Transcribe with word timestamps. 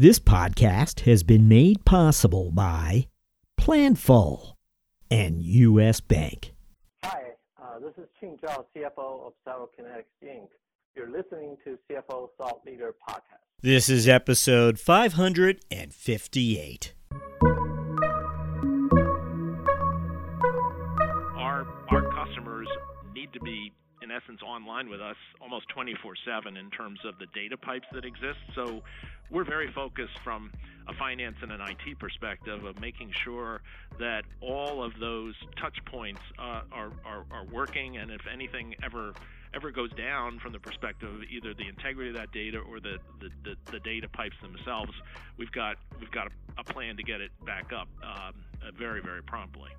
This 0.00 0.20
podcast 0.20 1.00
has 1.00 1.24
been 1.24 1.48
made 1.48 1.84
possible 1.84 2.52
by 2.52 3.08
Planful 3.60 4.52
and 5.10 5.42
U.S. 5.42 6.00
Bank. 6.00 6.54
Hi, 7.02 7.32
uh, 7.60 7.80
this 7.80 7.94
is 7.98 8.06
Qing 8.22 8.38
Zhao, 8.38 8.64
CFO 8.76 9.26
of 9.26 9.32
Cyberkinetics 9.44 10.04
Inc. 10.24 10.50
You're 10.94 11.10
listening 11.10 11.56
to 11.64 11.76
CFO 11.90 12.28
Thought 12.38 12.60
Leader 12.64 12.94
Podcast. 13.08 13.42
This 13.60 13.88
is 13.88 14.06
episode 14.06 14.78
558. 14.78 16.94
Our, 21.36 21.66
our 21.90 22.08
customers 22.14 22.68
need 23.16 23.32
to 23.32 23.40
be 23.40 23.72
in 24.08 24.16
essence 24.16 24.40
online 24.42 24.88
with 24.88 25.00
us 25.00 25.16
almost 25.40 25.68
24/7 25.68 26.56
in 26.56 26.70
terms 26.70 27.04
of 27.04 27.18
the 27.18 27.26
data 27.26 27.56
pipes 27.56 27.86
that 27.92 28.04
exist. 28.04 28.38
So 28.54 28.82
we're 29.30 29.44
very 29.44 29.70
focused 29.72 30.18
from 30.20 30.50
a 30.86 30.94
finance 30.94 31.36
and 31.42 31.52
an 31.52 31.60
IT 31.60 31.98
perspective 31.98 32.64
of 32.64 32.80
making 32.80 33.12
sure 33.12 33.60
that 33.98 34.24
all 34.40 34.82
of 34.82 34.98
those 34.98 35.34
touch 35.60 35.76
points 35.84 36.22
uh, 36.38 36.62
are, 36.72 36.92
are, 37.04 37.24
are 37.30 37.44
working, 37.52 37.98
and 37.98 38.10
if 38.10 38.26
anything 38.26 38.74
ever 38.82 39.12
ever 39.54 39.70
goes 39.70 39.90
down 39.92 40.38
from 40.38 40.52
the 40.52 40.58
perspective 40.58 41.08
of 41.08 41.22
either 41.24 41.54
the 41.54 41.66
integrity 41.66 42.10
of 42.10 42.16
that 42.16 42.30
data 42.32 42.58
or 42.58 42.80
the, 42.80 42.98
the, 43.18 43.30
the, 43.44 43.56
the 43.72 43.80
data 43.80 44.06
pipes 44.06 44.36
themselves, 44.42 44.92
we've 45.36 45.52
got 45.52 45.76
we've 46.00 46.10
got 46.10 46.26
a, 46.26 46.60
a 46.60 46.64
plan 46.64 46.96
to 46.96 47.02
get 47.02 47.20
it 47.20 47.30
back 47.44 47.72
up 47.72 47.88
um, 48.02 48.34
very 48.78 49.02
very 49.02 49.22
promptly. 49.22 49.70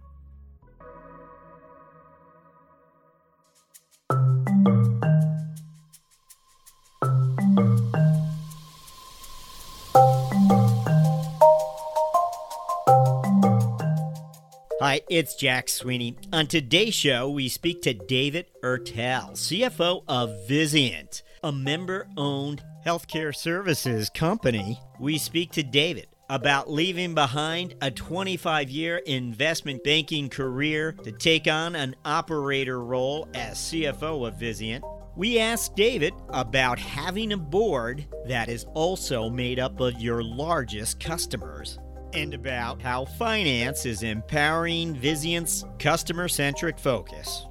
Hi, 14.82 15.02
it's 15.10 15.35
Jack 15.35 15.68
Sweeney. 15.68 16.16
On 16.32 16.48
today's 16.48 16.94
show, 16.94 17.30
we 17.30 17.49
speak 17.49 17.82
to 17.82 17.94
David 17.94 18.46
Ertel, 18.63 19.32
CFO 19.32 20.05
of 20.08 20.30
Vizient, 20.48 21.22
a 21.44 21.52
member 21.52 22.08
owned 22.16 22.63
healthcare 22.85 23.35
services 23.35 24.10
company. 24.10 24.80
We 24.98 25.18
speak 25.18 25.52
to 25.52 25.63
David 25.63 26.07
about 26.30 26.72
leaving 26.72 27.13
behind 27.13 27.76
a 27.82 27.91
25 27.91 28.70
year 28.70 29.02
investment 29.05 29.84
banking 29.84 30.30
career 30.30 30.94
to 31.04 31.12
take 31.12 31.50
on 31.50 31.76
an 31.76 31.94
operator 32.05 32.82
role 32.82 33.27
as 33.34 33.57
CFO 33.57 34.30
of 34.30 34.35
Vizient. 34.35 34.82
We 35.18 35.40
asked 35.40 35.76
David 35.76 36.13
about 36.30 36.80
having 36.80 37.34
a 37.34 37.38
board 37.38 38.05
that 38.27 38.48
is 38.48 38.63
also 38.76 39.30
made 39.30 39.60
up 39.60 39.82
of 39.82 40.00
your 40.00 40.24
largest 40.24 41.02
customers 41.02 41.77
and 42.13 42.34
about 42.34 42.82
how 42.82 43.05
finance 43.05 43.85
is 43.85 44.04
empowering 44.04 44.96
Vizient's 44.96 45.63
customer 45.77 46.27
centric 46.27 46.79
focus. 46.79 47.46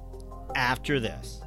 After 0.55 0.99
this. 0.99 1.41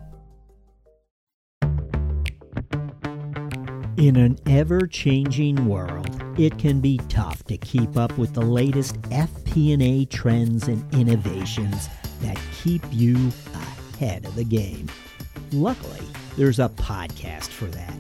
In 3.97 4.17
an 4.17 4.39
ever 4.47 4.87
changing 4.87 5.67
world, 5.67 6.23
it 6.39 6.59
can 6.59 6.81
be 6.81 6.99
tough 7.09 7.45
to 7.45 7.57
keep 7.59 7.97
up 7.97 8.17
with 8.19 8.35
the 8.35 8.41
latest 8.41 9.01
FP&A 9.03 10.07
trends 10.07 10.67
and 10.67 10.93
innovations 10.95 11.89
that 12.21 12.39
keep 12.53 12.83
you 12.91 13.31
ahead 13.55 14.25
of 14.25 14.35
the 14.35 14.45
game. 14.45 14.89
Luckily, 15.53 16.01
there's 16.37 16.59
a 16.59 16.71
podcast 16.71 17.49
for 17.49 17.67
that. 17.67 17.95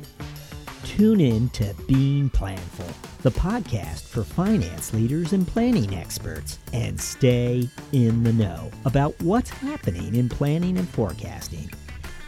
Tune 0.97 1.23
in 1.23 1.49
to 1.51 1.75
Being 1.89 2.29
Planful, 2.29 2.93
the 3.23 3.31
podcast 3.31 4.03
for 4.03 4.25
finance 4.25 4.93
leaders 4.93 5.33
and 5.33 5.49
planning 5.49 5.95
experts, 5.95 6.59
and 6.75 7.01
stay 7.01 7.67
in 7.93 8.23
the 8.23 8.33
know 8.35 8.71
about 8.85 9.19
what's 9.23 9.49
happening 9.49 10.15
in 10.15 10.29
planning 10.29 10.77
and 10.77 10.87
forecasting. 10.87 11.73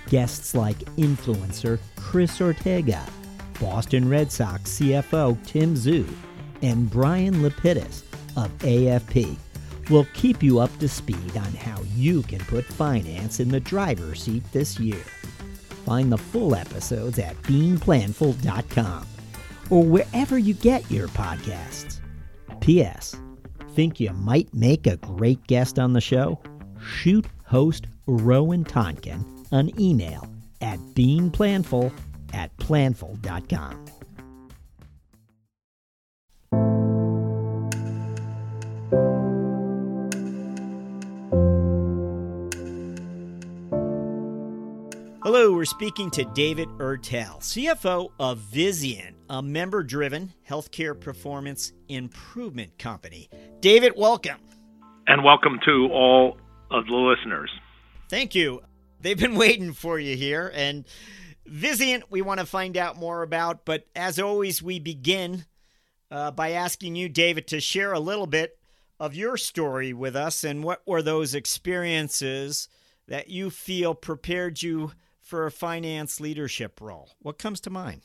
Guests 0.09 0.55
like 0.55 0.79
influencer 0.97 1.79
Chris 1.97 2.41
Ortega, 2.41 3.05
Boston 3.61 4.09
Red 4.09 4.33
Sox 4.33 4.79
CFO 4.79 5.37
Tim 5.45 5.75
Zue, 5.75 6.09
and 6.63 6.91
Brian 6.91 7.43
Lapidus 7.43 8.03
of 8.35 8.51
AFP 8.61 9.37
will 9.91 10.07
keep 10.15 10.43
you 10.43 10.59
up 10.59 10.75
to 10.79 10.89
speed 10.89 11.37
on 11.37 11.53
how 11.53 11.83
you 11.95 12.23
can 12.23 12.41
put 12.41 12.65
finance 12.65 13.41
in 13.41 13.51
the 13.51 13.61
driver's 13.61 14.23
seat 14.23 14.43
this 14.53 14.81
year. 14.81 15.05
Find 15.85 16.11
the 16.11 16.19
full 16.19 16.55
episodes 16.55 17.19
at 17.19 17.41
beingplanful.com 17.43 19.07
or 19.71 19.83
wherever 19.85 20.39
you 20.39 20.55
get 20.55 20.89
your 20.91 21.09
podcasts. 21.09 22.01
P.S. 22.61 23.17
Think 23.75 24.01
you 24.01 24.11
might 24.13 24.53
make 24.55 24.87
a 24.87 24.97
great 24.99 25.47
guest 25.47 25.79
on 25.79 25.93
the 25.93 26.01
show? 26.01 26.41
Shoot 26.81 27.27
host 27.45 27.87
Rowan 28.07 28.65
Tonkin 28.65 29.25
an 29.53 29.71
email 29.81 30.29
at 30.61 30.79
beingplanful 30.95 31.93
at 32.33 32.57
planful.com. 32.59 33.85
Hello, 45.37 45.53
we're 45.53 45.65
speaking 45.65 46.13
to 46.13 46.25
David 46.27 46.69
Ertel, 46.79 47.41
CFO 47.41 48.13
of 48.21 48.39
Vizient, 48.39 49.15
a 49.29 49.43
member 49.43 49.83
driven 49.83 50.33
healthcare 50.49 50.99
performance 50.99 51.73
improvement 51.89 52.79
company. 52.79 53.29
David, 53.59 53.95
welcome. 53.97 54.39
And 55.09 55.25
welcome 55.25 55.59
to 55.65 55.89
all 55.93 56.39
of 56.71 56.87
the 56.87 56.95
listeners. 56.95 57.51
Thank 58.09 58.37
you. 58.37 58.63
They've 59.01 59.19
been 59.19 59.35
waiting 59.35 59.73
for 59.73 59.99
you 59.99 60.17
here. 60.17 60.53
And 60.55 60.85
Vizient, 61.51 62.05
we 62.11 62.23
want 62.23 62.39
to 62.39 62.47
find 62.47 62.77
out 62.77 62.97
more 62.97 63.25
about. 63.25 63.65
But 63.65 63.89
as 63.97 64.21
always, 64.21 64.63
we 64.63 64.79
begin 64.79 65.47
uh, 66.13 66.31
by 66.31 66.53
asking 66.53 66.95
you, 66.95 67.09
David, 67.09 67.49
to 67.49 67.59
share 67.59 67.93
a 67.93 67.99
little 67.99 68.29
bit 68.29 68.57
of 69.01 69.17
your 69.17 69.37
story 69.37 69.93
with 69.93 70.15
us 70.15 70.45
and 70.45 70.63
what 70.63 70.83
were 70.87 71.03
those 71.03 71.35
experiences 71.35 72.69
that 73.09 73.31
you 73.31 73.51
feel 73.51 73.97
prepared 73.97 74.63
you 74.63 74.93
for 75.25 75.47
a 75.47 75.51
finance 75.51 76.21
leadership 76.21 76.81
role? 76.81 77.11
What 77.21 77.39
comes 77.39 77.61
to 77.63 77.71
mind? 77.71 78.03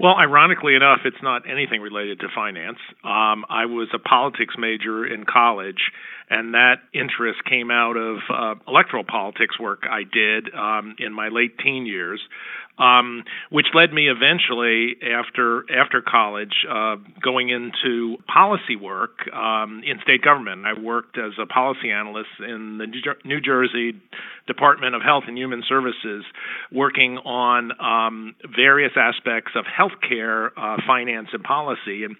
Well, 0.00 0.14
ironically 0.14 0.76
enough, 0.76 1.00
it's 1.04 1.22
not 1.22 1.42
anything 1.50 1.80
related 1.80 2.20
to 2.20 2.28
finance. 2.32 2.78
Um, 3.02 3.44
I 3.50 3.66
was 3.66 3.88
a 3.92 3.98
politics 3.98 4.54
major 4.56 5.04
in 5.04 5.24
college, 5.24 5.90
and 6.30 6.54
that 6.54 6.76
interest 6.94 7.40
came 7.44 7.72
out 7.72 7.96
of 7.96 8.18
uh, 8.32 8.54
electoral 8.68 9.02
politics 9.02 9.58
work 9.58 9.82
I 9.90 10.02
did 10.04 10.54
um, 10.54 10.94
in 11.00 11.12
my 11.12 11.28
late 11.28 11.58
teen 11.58 11.84
years 11.84 12.20
um, 12.78 13.24
which 13.50 13.66
led 13.74 13.92
me 13.92 14.08
eventually 14.08 14.96
after 15.02 15.64
after 15.72 16.02
college 16.02 16.66
uh, 16.68 16.96
going 17.22 17.48
into 17.48 18.16
policy 18.26 18.76
work 18.76 19.28
um, 19.32 19.82
in 19.84 19.98
state 20.02 20.22
government. 20.22 20.64
I 20.66 20.78
worked 20.78 21.18
as 21.18 21.32
a 21.40 21.46
policy 21.46 21.90
analyst 21.90 22.30
in 22.40 22.78
the 22.78 22.86
New 23.24 23.40
Jersey 23.40 24.00
Department 24.46 24.94
of 24.94 25.02
Health 25.02 25.24
and 25.28 25.36
Human 25.36 25.62
Services, 25.68 26.24
working 26.72 27.18
on 27.18 27.72
um, 27.80 28.34
various 28.56 28.92
aspects 28.96 29.52
of 29.54 29.64
healthcare, 29.66 30.50
uh, 30.56 30.78
finance, 30.86 31.28
and 31.32 31.42
policy. 31.42 32.04
And 32.04 32.16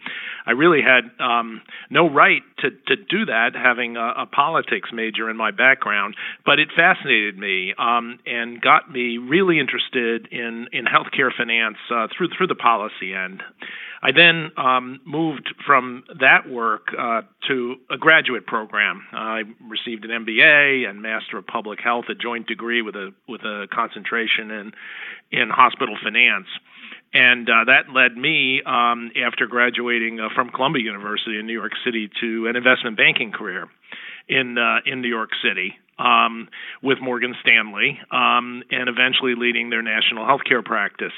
I 0.46 0.52
really 0.52 0.82
had 0.82 1.10
um, 1.18 1.62
no 1.90 2.08
right 2.08 2.42
to 2.58 2.70
to 2.70 2.96
do 2.96 3.24
that, 3.26 3.50
having 3.54 3.96
a, 3.96 4.22
a, 4.22 4.26
politics 4.26 4.90
major 4.92 5.30
in 5.30 5.36
my 5.36 5.50
background. 5.50 6.14
But 6.44 6.58
it 6.58 6.68
fascinated 6.76 7.38
me 7.38 7.74
um, 7.78 8.18
and 8.26 8.60
got 8.60 8.90
me 8.90 9.18
really 9.18 9.58
interested 9.58 10.28
in 10.30 10.47
in 10.48 10.66
in 10.72 10.84
healthcare 10.86 11.30
finance 11.36 11.76
uh, 11.94 12.08
through 12.16 12.28
through 12.36 12.48
the 12.48 12.54
policy 12.54 13.14
end. 13.14 13.42
I 14.00 14.12
then 14.12 14.52
um, 14.56 15.00
moved 15.04 15.52
from 15.66 16.04
that 16.20 16.48
work 16.48 16.88
uh, 16.96 17.22
to 17.48 17.76
a 17.90 17.98
graduate 17.98 18.46
program. 18.46 19.02
I 19.12 19.42
received 19.68 20.04
an 20.04 20.24
MBA 20.24 20.88
and 20.88 21.02
Master 21.02 21.38
of 21.38 21.46
Public 21.46 21.80
Health, 21.80 22.04
a 22.08 22.14
joint 22.14 22.46
degree 22.46 22.82
with 22.82 22.94
a 22.94 23.10
with 23.28 23.42
a 23.42 23.66
concentration 23.72 24.50
in 24.50 24.72
in 25.30 25.50
hospital 25.50 25.96
finance. 26.02 26.46
And 27.12 27.48
uh, 27.48 27.64
that 27.66 27.90
led 27.94 28.18
me, 28.18 28.60
um, 28.66 29.10
after 29.16 29.46
graduating 29.46 30.20
uh, 30.20 30.28
from 30.34 30.50
Columbia 30.50 30.84
University 30.84 31.38
in 31.38 31.46
New 31.46 31.54
York 31.54 31.72
City, 31.82 32.10
to 32.20 32.46
an 32.48 32.56
investment 32.56 32.98
banking 32.98 33.32
career 33.32 33.68
in 34.28 34.58
uh, 34.58 34.80
in 34.84 35.00
New 35.00 35.08
York 35.08 35.30
City 35.42 35.74
um, 35.98 36.48
with 36.82 36.98
Morgan 37.00 37.34
Stanley, 37.40 37.98
um, 38.10 38.62
and 38.70 38.88
eventually 38.88 39.34
leading 39.36 39.70
their 39.70 39.82
national 39.82 40.24
healthcare 40.24 40.64
practice. 40.64 41.12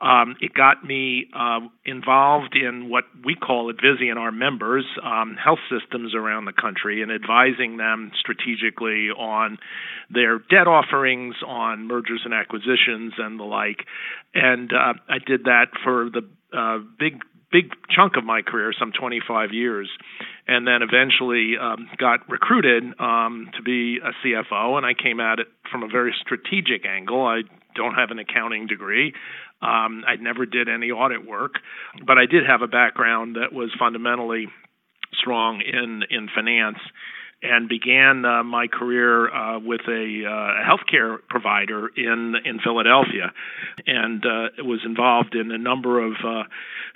Um, 0.00 0.36
it 0.40 0.52
got 0.54 0.84
me 0.84 1.28
uh, 1.34 1.60
involved 1.84 2.54
in 2.54 2.88
what 2.88 3.04
we 3.24 3.34
call 3.34 3.70
at 3.70 3.76
Vizient 3.76 4.16
our 4.16 4.32
members, 4.32 4.84
um, 5.02 5.36
health 5.42 5.60
systems 5.70 6.14
around 6.14 6.44
the 6.44 6.52
country, 6.52 7.02
and 7.02 7.10
advising 7.10 7.76
them 7.76 8.12
strategically 8.18 9.08
on 9.10 9.58
their 10.10 10.38
debt 10.38 10.66
offerings, 10.66 11.34
on 11.46 11.86
mergers 11.86 12.22
and 12.24 12.34
acquisitions, 12.34 13.14
and 13.18 13.40
the 13.40 13.44
like. 13.44 13.86
And 14.34 14.72
uh, 14.72 14.94
I 15.08 15.18
did 15.24 15.44
that 15.44 15.68
for 15.82 16.10
the 16.10 16.22
uh, 16.56 16.78
big 16.98 17.22
big 17.52 17.70
chunk 17.94 18.16
of 18.16 18.24
my 18.24 18.42
career, 18.42 18.72
some 18.78 18.92
25 18.92 19.52
years, 19.52 19.88
and 20.46 20.66
then 20.66 20.80
eventually 20.82 21.54
um, 21.60 21.88
got 21.98 22.28
recruited 22.28 22.84
um, 22.98 23.50
to 23.56 23.62
be 23.62 23.98
a 24.02 24.12
CFO. 24.24 24.76
And 24.76 24.86
I 24.86 24.94
came 24.94 25.20
at 25.20 25.38
it 25.38 25.46
from 25.70 25.82
a 25.82 25.88
very 25.88 26.14
strategic 26.20 26.86
angle. 26.86 27.24
I 27.24 27.42
don't 27.74 27.94
have 27.94 28.10
an 28.10 28.18
accounting 28.18 28.66
degree. 28.66 29.12
Um, 29.62 30.04
I 30.06 30.16
never 30.20 30.44
did 30.44 30.68
any 30.68 30.90
audit 30.90 31.26
work, 31.26 31.54
but 32.06 32.18
I 32.18 32.26
did 32.26 32.44
have 32.46 32.62
a 32.62 32.66
background 32.66 33.36
that 33.36 33.54
was 33.54 33.70
fundamentally 33.78 34.48
strong 35.14 35.62
in 35.62 36.02
in 36.10 36.28
finance 36.34 36.78
and 37.42 37.68
began 37.68 38.24
uh, 38.24 38.42
my 38.42 38.66
career 38.66 39.28
uh, 39.28 39.58
with 39.58 39.82
a, 39.88 40.22
uh, 40.24 40.64
healthcare 40.64 41.18
provider 41.28 41.88
in 41.94 42.34
in 42.44 42.58
Philadelphia, 42.60 43.32
and 43.86 44.24
uh, 44.24 44.64
was 44.64 44.80
involved 44.84 45.34
in 45.34 45.50
a 45.50 45.58
number 45.58 46.02
of 46.02 46.12
uh, 46.24 46.44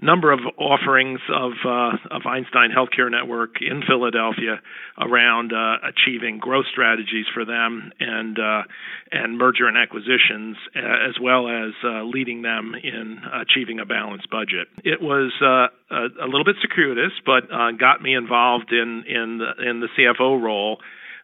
number 0.00 0.32
of 0.32 0.40
offerings 0.56 1.20
of 1.28 1.52
uh, 1.64 1.92
of 2.10 2.22
Einstein 2.24 2.70
Healthcare 2.70 3.10
Network 3.10 3.56
in 3.60 3.82
Philadelphia 3.86 4.60
around 4.98 5.52
achieving 5.82 6.38
growth 6.38 6.66
strategies 6.72 7.26
for 7.34 7.44
them 7.44 7.92
and 8.00 8.38
and 9.12 9.36
merger 9.36 9.66
and 9.66 9.76
acquisitions, 9.76 10.56
as 10.74 11.20
well 11.20 11.48
as 11.48 11.72
leading 12.04 12.42
them 12.42 12.74
in 12.82 13.18
achieving 13.32 13.78
a 13.78 13.84
balanced 13.84 14.30
budget. 14.30 14.68
It 14.84 15.02
was 15.02 15.32
a, 15.42 15.68
a, 15.94 16.26
little 16.26 16.44
bit 16.44 16.56
circuitous, 16.62 17.12
but 17.26 17.48
got 17.78 18.00
me 18.02 18.14
involved 18.14 18.72
in 18.72 19.04
in 19.06 19.38
the, 19.38 19.68
in 19.68 19.80
the 19.80 19.88
CFO 19.98 20.29
role 20.38 20.80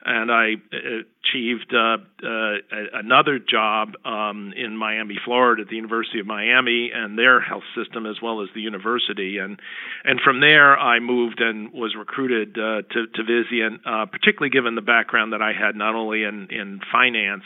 and 0.06 0.30
I 0.30 0.54
uh, 0.72 0.76
achieved 1.24 1.74
uh, 1.74 1.96
uh, 2.24 2.54
another 2.94 3.40
job 3.40 3.94
um, 4.04 4.52
in 4.56 4.76
Miami, 4.76 5.18
Florida, 5.24 5.62
at 5.62 5.68
the 5.68 5.74
University 5.74 6.20
of 6.20 6.26
Miami, 6.26 6.92
and 6.94 7.18
their 7.18 7.40
health 7.40 7.64
system 7.76 8.06
as 8.06 8.16
well 8.22 8.40
as 8.40 8.48
the 8.54 8.60
university. 8.60 9.38
And 9.38 9.60
and 10.04 10.20
from 10.20 10.40
there, 10.40 10.78
I 10.78 11.00
moved 11.00 11.40
and 11.40 11.72
was 11.72 11.96
recruited 11.98 12.56
uh, 12.56 12.82
to 12.82 13.06
to 13.08 13.22
Vizient, 13.24 13.80
uh, 13.84 14.06
particularly 14.06 14.50
given 14.50 14.76
the 14.76 14.80
background 14.80 15.32
that 15.32 15.42
I 15.42 15.52
had 15.52 15.74
not 15.74 15.96
only 15.96 16.22
in 16.22 16.48
in 16.50 16.80
finance, 16.92 17.44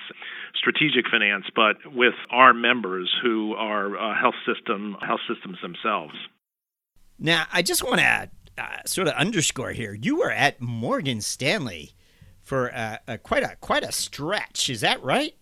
strategic 0.55 1.09
finance, 1.11 1.47
but 1.57 1.77
with 1.95 2.15
our 2.31 2.53
members 2.53 3.11
who 3.23 3.55
are 3.55 3.97
uh, 3.97 4.15
health 4.21 4.39
system 4.47 4.97
health 5.01 5.21
systems 5.27 5.57
themselves. 5.63 6.15
Now, 7.19 7.45
I 7.53 7.63
just 7.63 7.83
want 7.83 8.01
to 8.01 8.31
uh, 8.61 8.77
sort 8.87 9.09
of 9.09 9.15
underscore 9.15 9.73
here. 9.73 9.95
You 9.95 10.19
were 10.19 10.31
at 10.31 10.61
Morgan 10.61 11.21
Stanley 11.21 11.95
for 12.43 12.69
a, 12.69 13.01
a, 13.09 13.19
quite 13.19 13.43
a 13.43 13.57
quite 13.61 13.83
a 13.83 13.93
stretch. 13.93 14.69
Is 14.69 14.83
that 14.83 15.03
right? 15.03 15.35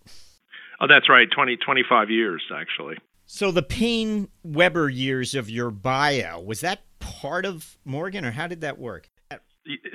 Oh, 0.81 0.87
that's 0.87 1.09
right. 1.09 1.27
20, 1.29 1.57
25 1.57 2.09
years 2.09 2.41
actually. 2.55 2.97
So 3.25 3.51
the 3.51 3.61
Payne 3.61 4.29
Weber 4.43 4.89
years 4.89 5.35
of 5.35 5.49
your 5.49 5.69
bio 5.69 6.39
was 6.39 6.61
that 6.61 6.81
part 6.99 7.45
of 7.45 7.77
Morgan, 7.85 8.25
or 8.25 8.31
how 8.31 8.47
did 8.47 8.61
that 8.61 8.79
work? 8.79 9.09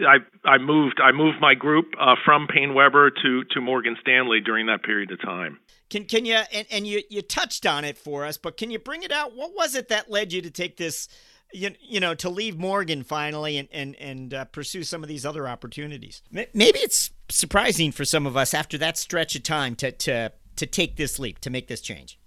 I 0.06 0.18
I 0.44 0.58
moved 0.58 1.00
I 1.02 1.10
moved 1.10 1.40
my 1.40 1.54
group 1.54 1.86
uh, 1.98 2.14
from 2.24 2.46
PaineWebber 2.46 3.10
to 3.22 3.44
to 3.44 3.60
Morgan 3.60 3.96
Stanley 4.00 4.40
during 4.40 4.66
that 4.66 4.82
period 4.82 5.10
of 5.10 5.20
time. 5.20 5.58
Can 5.90 6.04
can 6.04 6.24
you 6.26 6.34
and, 6.52 6.66
and 6.70 6.86
you 6.86 7.02
you 7.10 7.22
touched 7.22 7.66
on 7.66 7.84
it 7.84 7.98
for 7.98 8.24
us, 8.24 8.36
but 8.36 8.56
can 8.56 8.70
you 8.70 8.78
bring 8.78 9.02
it 9.02 9.10
out? 9.10 9.34
What 9.34 9.54
was 9.54 9.74
it 9.74 9.88
that 9.88 10.10
led 10.10 10.32
you 10.32 10.42
to 10.42 10.50
take 10.50 10.76
this 10.76 11.08
you, 11.54 11.70
you 11.80 12.00
know 12.00 12.14
to 12.14 12.28
leave 12.28 12.58
Morgan 12.58 13.02
finally 13.02 13.56
and 13.56 13.68
and 13.72 13.94
and 13.96 14.34
uh, 14.34 14.44
pursue 14.46 14.82
some 14.82 15.02
of 15.02 15.08
these 15.08 15.24
other 15.24 15.48
opportunities. 15.48 16.22
Maybe 16.30 16.78
it's 16.78 17.10
surprising 17.28 17.92
for 17.92 18.04
some 18.04 18.26
of 18.26 18.36
us 18.36 18.52
after 18.54 18.76
that 18.78 18.98
stretch 18.98 19.34
of 19.36 19.42
time 19.42 19.76
to 19.76 19.92
to 19.92 20.32
to 20.56 20.66
take 20.66 20.96
this 20.96 21.18
leap 21.18 21.38
to 21.40 21.50
make 21.50 21.68
this 21.68 21.80
change. 21.80 22.18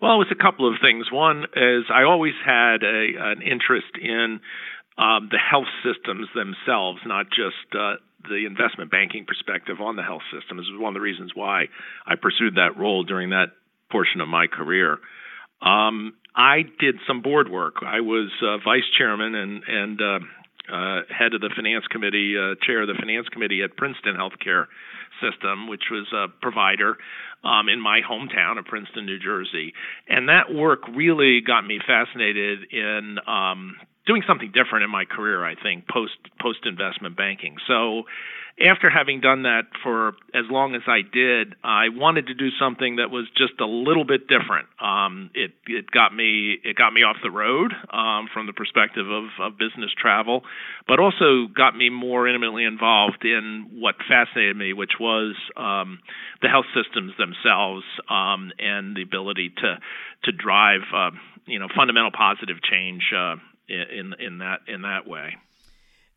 Well, 0.00 0.14
it 0.14 0.18
was 0.18 0.32
a 0.32 0.42
couple 0.42 0.68
of 0.68 0.76
things. 0.80 1.10
One 1.10 1.44
is 1.56 1.84
I 1.92 2.02
always 2.02 2.34
had 2.44 2.82
a 2.82 3.12
an 3.18 3.42
interest 3.42 3.96
in 4.00 4.40
um, 4.98 5.28
the 5.30 5.38
health 5.38 5.70
systems 5.84 6.28
themselves, 6.34 7.00
not 7.06 7.26
just 7.30 7.74
uh, 7.74 7.94
the 8.28 8.46
investment 8.46 8.90
banking 8.90 9.24
perspective 9.24 9.80
on 9.80 9.96
the 9.96 10.02
health 10.02 10.22
systems. 10.32 10.62
This 10.62 10.72
was 10.72 10.80
one 10.80 10.90
of 10.90 10.94
the 10.94 11.00
reasons 11.00 11.32
why 11.34 11.66
I 12.06 12.16
pursued 12.20 12.56
that 12.56 12.76
role 12.76 13.04
during 13.04 13.30
that 13.30 13.54
portion 13.90 14.20
of 14.20 14.28
my 14.28 14.46
career. 14.46 14.98
Um, 15.62 16.14
I 16.38 16.62
did 16.78 16.94
some 17.06 17.20
board 17.20 17.50
work. 17.50 17.82
I 17.84 18.00
was 18.00 18.30
uh, 18.40 18.58
vice 18.64 18.88
chairman 18.96 19.34
and 19.34 19.62
and 19.66 20.00
uh, 20.00 20.18
uh, 20.72 21.00
head 21.10 21.34
of 21.34 21.40
the 21.40 21.50
finance 21.54 21.84
committee, 21.90 22.36
uh, 22.38 22.54
chair 22.64 22.82
of 22.82 22.88
the 22.88 22.94
finance 22.94 23.28
committee 23.28 23.62
at 23.62 23.76
Princeton 23.76 24.14
Healthcare 24.14 24.66
System, 25.20 25.66
which 25.66 25.84
was 25.90 26.06
a 26.12 26.28
provider 26.40 26.96
um, 27.42 27.68
in 27.68 27.80
my 27.80 28.00
hometown 28.08 28.58
of 28.58 28.66
Princeton, 28.66 29.04
New 29.04 29.18
Jersey. 29.18 29.72
And 30.08 30.28
that 30.28 30.54
work 30.54 30.86
really 30.94 31.40
got 31.40 31.66
me 31.66 31.80
fascinated 31.84 32.60
in 32.70 33.18
um, 33.26 33.74
doing 34.08 34.22
something 34.26 34.50
different 34.50 34.84
in 34.84 34.90
my 34.90 35.04
career. 35.04 35.44
I 35.44 35.54
think 35.54 35.86
post 35.86 36.16
post 36.40 36.60
investment 36.64 37.16
banking. 37.16 37.56
So 37.68 38.04
after 38.60 38.90
having 38.90 39.20
done 39.20 39.42
that 39.42 39.62
for 39.84 40.16
as 40.34 40.44
long 40.50 40.74
as 40.74 40.82
I 40.88 41.02
did, 41.02 41.54
I 41.62 41.90
wanted 41.90 42.26
to 42.26 42.34
do 42.34 42.48
something 42.58 42.96
that 42.96 43.10
was 43.10 43.26
just 43.36 43.60
a 43.60 43.66
little 43.66 44.04
bit 44.04 44.26
different. 44.26 44.66
Um, 44.80 45.30
it 45.34 45.52
it 45.66 45.90
got 45.90 46.14
me 46.14 46.58
it 46.64 46.74
got 46.74 46.92
me 46.92 47.02
off 47.02 47.16
the 47.22 47.30
road 47.30 47.72
um, 47.92 48.28
from 48.32 48.46
the 48.46 48.52
perspective 48.52 49.06
of, 49.08 49.24
of 49.38 49.58
business 49.58 49.90
travel, 49.96 50.42
but 50.88 50.98
also 50.98 51.46
got 51.54 51.76
me 51.76 51.88
more 51.88 52.26
intimately 52.26 52.64
involved 52.64 53.24
in 53.24 53.68
what 53.74 53.94
fascinated 54.08 54.56
me, 54.56 54.72
which 54.72 54.98
was 54.98 55.36
um, 55.56 56.00
the 56.42 56.48
health 56.48 56.66
systems 56.74 57.12
themselves 57.16 57.84
um, 58.10 58.50
and 58.58 58.96
the 58.96 59.02
ability 59.02 59.50
to 59.58 59.78
to 60.24 60.32
drive 60.32 60.82
uh, 60.94 61.10
you 61.46 61.60
know 61.60 61.68
fundamental 61.76 62.10
positive 62.10 62.56
change 62.62 63.02
uh, 63.16 63.36
in 63.68 64.14
in 64.18 64.38
that 64.38 64.60
in 64.66 64.82
that 64.82 65.06
way. 65.06 65.36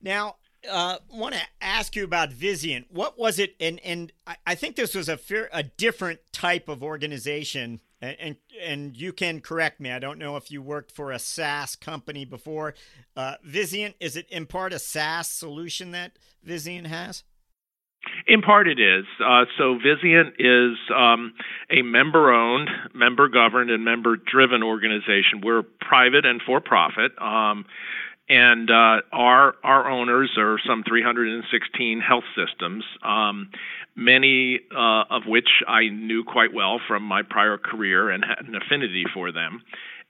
Now, 0.02 0.36
uh, 0.70 0.98
want 1.12 1.36
to 1.36 1.42
ask 1.62 1.96
you 1.96 2.04
about 2.04 2.32
Vizient. 2.32 2.86
What 2.90 3.18
was 3.18 3.40
it? 3.40 3.56
And 3.60 3.80
and 3.82 4.12
I 4.46 4.56
think 4.56 4.76
this 4.76 4.96
was 4.96 5.10
a 5.10 5.18
fair, 5.18 5.50
a 5.52 5.64
different 5.64 6.20
type 6.32 6.70
of 6.70 6.84
organization. 6.84 7.82
And, 8.04 8.18
and, 8.20 8.36
and 8.64 8.98
you 8.98 9.14
can 9.14 9.42
correct 9.42 9.80
me. 9.80 9.92
I 9.92 10.00
don't 10.00 10.18
know 10.18 10.36
if 10.36 10.50
you 10.50 10.60
worked 10.64 10.92
for 10.92 11.12
a 11.12 11.20
SaaS 11.20 11.76
company 11.76 12.26
before. 12.26 12.74
Uh, 13.16 13.36
is 13.54 14.16
it 14.16 14.28
in 14.30 14.48
part 14.48 14.74
a 14.74 14.80
SaaS 14.80 15.30
solution 15.30 15.92
that 15.92 16.18
Vizient 16.44 16.88
has? 16.88 17.24
In 18.32 18.42
part, 18.42 18.70
it 18.70 18.80
is. 18.80 19.04
Uh, 19.20 19.44
so, 19.58 19.78
Vizient 19.78 20.36
is 20.40 20.78
um, 20.96 21.34
a 21.70 21.82
member 21.82 22.32
owned, 22.32 22.70
member 22.94 23.28
governed, 23.28 23.70
and 23.70 23.84
member 23.84 24.16
driven 24.16 24.64
organization. 24.64 25.42
We're 25.44 25.64
private 25.64 26.26
and 26.26 26.42
for 26.42 26.62
profit. 26.62 27.12
Um, 27.22 27.66
and 28.30 28.72
uh, 28.72 29.02
our 29.12 29.56
our 29.66 29.92
owners 29.92 30.32
are 30.38 30.58
some 30.66 30.82
316 30.88 32.00
health 32.00 32.24
systems, 32.34 32.86
um, 33.04 33.50
many 33.98 34.62
uh, 34.74 35.04
of 35.10 35.24
which 35.28 35.50
I 35.68 35.90
knew 35.90 36.24
quite 36.24 36.54
well 36.54 36.80
from 36.88 37.04
my 37.04 37.24
prior 37.24 37.58
career 37.58 38.10
and 38.10 38.24
had 38.24 38.48
an 38.48 38.56
affinity 38.56 39.04
for 39.14 39.34
them. 39.34 39.62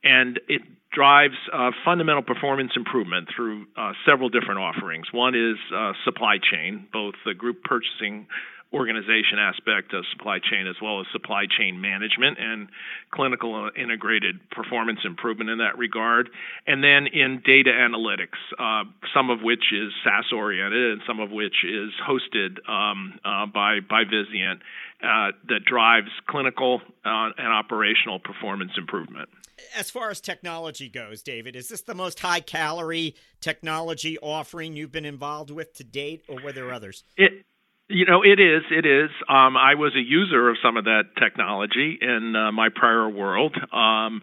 And 0.03 0.39
it 0.47 0.61
drives 0.91 1.35
uh, 1.53 1.71
fundamental 1.85 2.21
performance 2.21 2.71
improvement 2.75 3.29
through 3.35 3.65
uh, 3.77 3.93
several 4.05 4.29
different 4.29 4.59
offerings. 4.59 5.07
One 5.11 5.35
is 5.35 5.57
uh, 5.73 5.93
supply 6.03 6.37
chain, 6.37 6.87
both 6.91 7.15
the 7.25 7.33
group 7.33 7.63
purchasing 7.63 8.27
organization 8.73 9.37
aspect 9.37 9.93
of 9.93 10.05
supply 10.11 10.39
chain 10.39 10.65
as 10.65 10.75
well 10.81 11.01
as 11.01 11.05
supply 11.11 11.43
chain 11.45 11.81
management 11.81 12.37
and 12.39 12.69
clinical 13.11 13.65
uh, 13.65 13.81
integrated 13.81 14.39
performance 14.49 14.99
improvement 15.03 15.49
in 15.49 15.57
that 15.57 15.77
regard. 15.77 16.29
And 16.65 16.83
then 16.83 17.07
in 17.07 17.41
data 17.45 17.71
analytics, 17.71 18.39
uh, 18.57 18.85
some 19.13 19.29
of 19.29 19.41
which 19.41 19.73
is 19.73 19.91
SaaS 20.03 20.31
oriented 20.33 20.91
and 20.93 21.01
some 21.05 21.19
of 21.19 21.31
which 21.31 21.65
is 21.65 21.91
hosted 22.07 22.57
um, 22.69 23.19
uh, 23.25 23.45
by, 23.45 23.79
by 23.81 24.03
Vizient 24.05 24.59
uh, 25.03 25.35
that 25.49 25.65
drives 25.65 26.09
clinical 26.29 26.81
uh, 27.03 27.29
and 27.37 27.47
operational 27.47 28.19
performance 28.19 28.71
improvement. 28.77 29.27
As 29.75 29.89
far 29.89 30.09
as 30.09 30.21
technology 30.21 30.89
goes, 30.89 31.21
David, 31.21 31.55
is 31.55 31.69
this 31.69 31.81
the 31.81 31.95
most 31.95 32.19
high 32.19 32.39
calorie 32.39 33.15
technology 33.39 34.17
offering 34.19 34.75
you've 34.75 34.91
been 34.91 35.05
involved 35.05 35.51
with 35.51 35.73
to 35.75 35.83
date, 35.83 36.23
or 36.27 36.41
were 36.43 36.51
there 36.51 36.71
others? 36.73 37.03
It, 37.17 37.45
you 37.87 38.05
know, 38.05 38.21
it 38.23 38.39
is. 38.39 38.63
It 38.71 38.85
is. 38.85 39.09
Um, 39.27 39.57
I 39.57 39.75
was 39.75 39.93
a 39.95 40.01
user 40.01 40.49
of 40.49 40.57
some 40.63 40.77
of 40.77 40.85
that 40.85 41.03
technology 41.19 41.97
in 42.01 42.35
uh, 42.35 42.51
my 42.51 42.69
prior 42.73 43.09
world. 43.09 43.55
Um, 43.73 44.21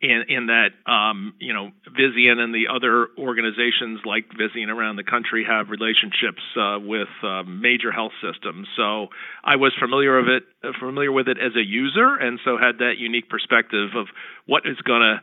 in, 0.00 0.24
in 0.28 0.46
that, 0.46 0.70
um, 0.90 1.34
you 1.38 1.52
know, 1.52 1.70
Vizient 1.88 2.38
and 2.38 2.54
the 2.54 2.66
other 2.74 3.08
organizations 3.18 4.00
like 4.04 4.28
Vizient 4.28 4.68
around 4.68 4.96
the 4.96 5.04
country 5.04 5.44
have 5.48 5.70
relationships 5.70 6.42
uh, 6.56 6.78
with 6.78 7.08
uh, 7.22 7.42
major 7.44 7.90
health 7.90 8.12
systems. 8.20 8.68
So 8.76 9.08
I 9.42 9.56
was 9.56 9.72
familiar 9.80 10.18
of 10.18 10.28
it, 10.28 10.44
familiar 10.78 11.10
with 11.10 11.28
it 11.28 11.38
as 11.38 11.56
a 11.56 11.64
user, 11.64 12.16
and 12.16 12.38
so 12.44 12.58
had 12.58 12.78
that 12.78 12.94
unique 12.98 13.28
perspective 13.28 13.90
of 13.96 14.06
what 14.44 14.66
is 14.66 14.76
going 14.82 15.02
to 15.02 15.22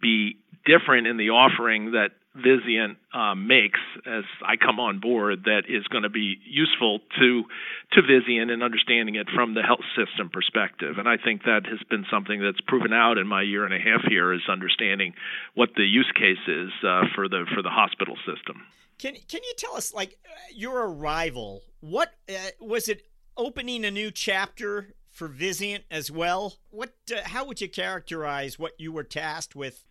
be 0.00 0.36
different 0.66 1.06
in 1.06 1.16
the 1.16 1.30
offering 1.30 1.92
that 1.92 2.10
Vizient 2.36 2.96
um, 3.12 3.46
makes 3.46 3.80
as 4.06 4.24
I 4.42 4.56
come 4.56 4.80
on 4.80 5.00
board 5.00 5.44
that 5.44 5.64
is 5.68 5.86
going 5.88 6.04
to 6.04 6.08
be 6.08 6.38
useful 6.46 7.00
to 7.20 7.44
to 7.92 8.02
Vizient 8.02 8.50
and 8.50 8.62
understanding 8.62 9.16
it 9.16 9.28
from 9.34 9.52
the 9.54 9.62
health 9.62 9.84
system 9.94 10.30
perspective. 10.30 10.96
And 10.96 11.06
I 11.06 11.18
think 11.18 11.42
that 11.44 11.66
has 11.66 11.80
been 11.90 12.06
something 12.10 12.40
that's 12.40 12.60
proven 12.66 12.92
out 12.94 13.18
in 13.18 13.26
my 13.26 13.42
year 13.42 13.66
and 13.66 13.74
a 13.74 13.78
half 13.78 14.02
here 14.08 14.32
is 14.32 14.40
understanding 14.48 15.12
what 15.54 15.70
the 15.76 15.84
use 15.84 16.10
case 16.14 16.40
is 16.48 16.70
uh, 16.82 17.02
for 17.14 17.28
the 17.28 17.44
for 17.54 17.62
the 17.62 17.68
hospital 17.68 18.16
system. 18.24 18.62
Can 18.98 19.14
can 19.28 19.40
you 19.42 19.52
tell 19.58 19.76
us 19.76 19.92
like 19.92 20.18
your 20.54 20.88
arrival? 20.88 21.62
What 21.80 22.14
uh, 22.28 22.34
was 22.60 22.88
it? 22.88 23.02
Opening 23.34 23.86
a 23.86 23.90
new 23.90 24.10
chapter 24.10 24.94
for 25.10 25.26
Vizient 25.28 25.84
as 25.90 26.10
well. 26.10 26.54
What? 26.70 26.92
Uh, 27.10 27.20
how 27.24 27.46
would 27.46 27.60
you 27.60 27.68
characterize 27.68 28.58
what 28.58 28.72
you 28.78 28.92
were 28.92 29.04
tasked 29.04 29.56
with? 29.56 29.84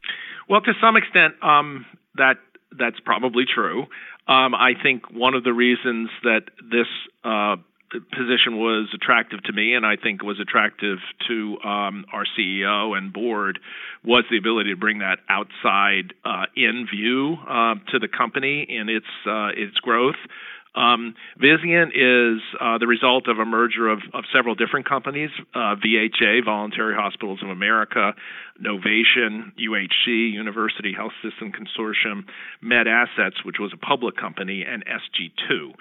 Well, 0.48 0.62
to 0.62 0.74
some 0.82 0.96
extent, 0.96 1.34
um, 1.42 1.86
that 2.16 2.36
that's 2.78 3.00
probably 3.00 3.44
true. 3.46 3.82
Um, 4.28 4.56
I 4.56 4.74
think 4.82 5.12
one 5.12 5.34
of 5.34 5.44
the 5.44 5.54
reasons 5.54 6.10
that 6.24 6.44
this 6.72 6.88
uh, 7.24 7.58
position 7.92 8.58
was 8.58 8.90
attractive 8.94 9.44
to 9.44 9.54
me, 9.54 9.74
and 9.74 9.86
I 9.86 9.96
think 9.98 10.24
was 10.24 10.40
attractive 10.40 11.00
to 11.28 11.58
um, 11.64 12.06
our 12.14 12.26
CEO 12.38 12.98
and 12.98 13.12
board, 13.12 13.60
was 14.06 14.24
the 14.32 14.38
ability 14.38 14.70
to 14.72 14.78
bring 14.78 15.00
that 15.00 15.20
outside 15.28 16.14
uh, 16.24 16.46
in 16.56 16.88
view 16.94 17.38
uh, 17.48 17.76
to 17.92 18.00
the 18.00 18.08
company 18.08 18.68
and 18.70 18.90
its 18.90 19.06
uh, 19.28 19.50
its 19.50 19.76
growth. 19.78 20.16
Um, 20.74 21.16
Vizient 21.38 21.90
is 21.96 22.42
uh, 22.60 22.78
the 22.78 22.88
result 22.88 23.28
of 23.28 23.40
a 23.40 23.46
merger 23.46 23.90
of, 23.90 24.00
of 24.14 24.24
several 24.34 24.56
different 24.56 24.88
companies 24.88 25.30
uh, 25.54 25.76
VHA, 25.76 26.46
Voluntary 26.46 26.96
Hospitals 26.96 27.40
of 27.44 27.50
America, 27.50 28.14
Novation, 28.62 29.52
UHC, 29.60 30.32
University 30.32 30.94
Health 30.94 31.12
System 31.22 31.52
Consortium, 31.52 32.24
MedAssets, 32.64 33.44
which 33.44 33.58
was 33.60 33.72
a 33.74 33.78
public 33.78 34.16
company, 34.16 34.64
and 34.68 34.86
SG2. 34.86 35.74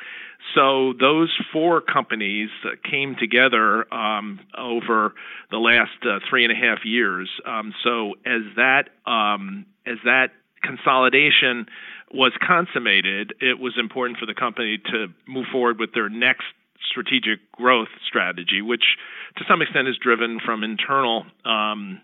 So 0.55 0.95
those 0.99 1.31
four 1.53 1.81
companies 1.81 2.49
came 2.91 3.15
together 3.15 3.93
um, 3.95 4.41
over 4.59 5.15
the 5.51 5.59
last 5.59 5.91
uh, 6.03 6.19
three 6.29 6.45
and 6.45 6.53
a 6.53 6.57
half 6.57 6.85
years. 6.85 7.29
Um, 7.47 7.75
so 7.85 8.15
as 8.27 8.43
that 8.57 8.89
um, 9.07 9.67
as 9.87 9.99
that 10.05 10.31
consolidation 10.63 11.67
was 12.13 12.33
consummated, 12.45 13.35
it 13.41 13.59
was 13.59 13.75
important 13.79 14.19
for 14.19 14.27
the 14.27 14.35
company 14.35 14.79
to 14.93 15.07
move 15.27 15.47
forward 15.53 15.79
with 15.79 15.95
their 15.95 16.09
next 16.09 16.45
strategic 16.91 17.39
growth 17.53 17.89
strategy, 18.07 18.63
which 18.63 18.97
to 19.39 19.45
some 19.49 19.63
extent 19.63 19.87
is 19.87 19.97
driven 20.03 20.41
from 20.45 20.65
internal 20.65 21.25
um, 21.45 22.01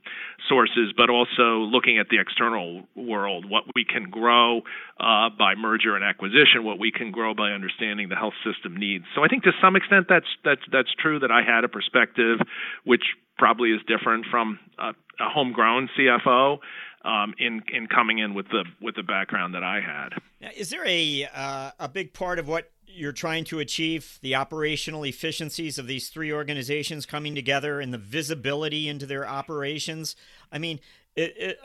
sources, 0.49 0.93
but 0.97 1.11
also 1.11 1.67
looking 1.67 1.99
at 1.99 2.09
the 2.09 2.21
external 2.21 2.85
world, 2.95 3.51
what 3.51 3.65
we 3.75 3.85
can 3.85 4.11
grow 4.11 4.61
uh, 5.01 5.29
by 5.37 5.55
merger 5.57 5.97
and 5.97 6.05
acquisition, 6.05 6.63
what 6.63 6.79
we 6.79 6.93
can 6.93 7.11
grow 7.11 7.35
by 7.35 7.51
understanding 7.51 8.09
the 8.09 8.15
health 8.15 8.35
system 8.45 8.77
needs. 8.77 9.05
So 9.15 9.25
I 9.25 9.29
think 9.29 9.43
to 9.45 9.53
some 9.61 9.77
extent 9.77 10.07
that's 10.09 10.29
that's 10.45 10.63
that's 10.71 10.93
true 10.99 11.19
that 11.21 11.31
I 11.31 11.43
had 11.43 11.65
a 11.65 11.69
perspective 11.69 12.39
which 12.85 13.03
probably 13.39 13.71
is 13.71 13.81
different 13.87 14.27
from 14.31 14.59
a, 14.79 14.91
a 15.21 15.29
homegrown 15.29 15.89
CFO 15.99 16.59
um, 17.07 17.35
in 17.39 17.63
in 17.73 17.87
coming 17.87 18.19
in 18.19 18.35
with 18.35 18.49
the 18.49 18.65
with 18.81 18.97
the 18.97 19.03
background 19.03 19.55
that 19.55 19.63
I 19.63 19.81
had. 19.81 20.11
Now, 20.41 20.51
is 20.55 20.71
there 20.71 20.87
a 20.87 21.29
uh, 21.35 21.71
a 21.79 21.89
big 21.89 22.13
part 22.13 22.39
of 22.39 22.49
what 22.49 22.71
you're 22.87 23.13
trying 23.13 23.45
to 23.45 23.61
achieve 23.61 24.19
the 24.23 24.35
operational 24.35 25.05
efficiencies 25.05 25.79
of 25.79 25.87
these 25.87 26.09
three 26.09 26.33
organizations 26.33 27.07
coming 27.07 27.35
together 27.35 27.81
and 27.81 27.93
the 27.95 27.99
visibility 27.99 28.89
into 28.89 29.07
their 29.07 29.27
operations? 29.27 30.17
I 30.51 30.59
mean, 30.59 30.81
it, 31.15 31.35
it, 31.37 31.59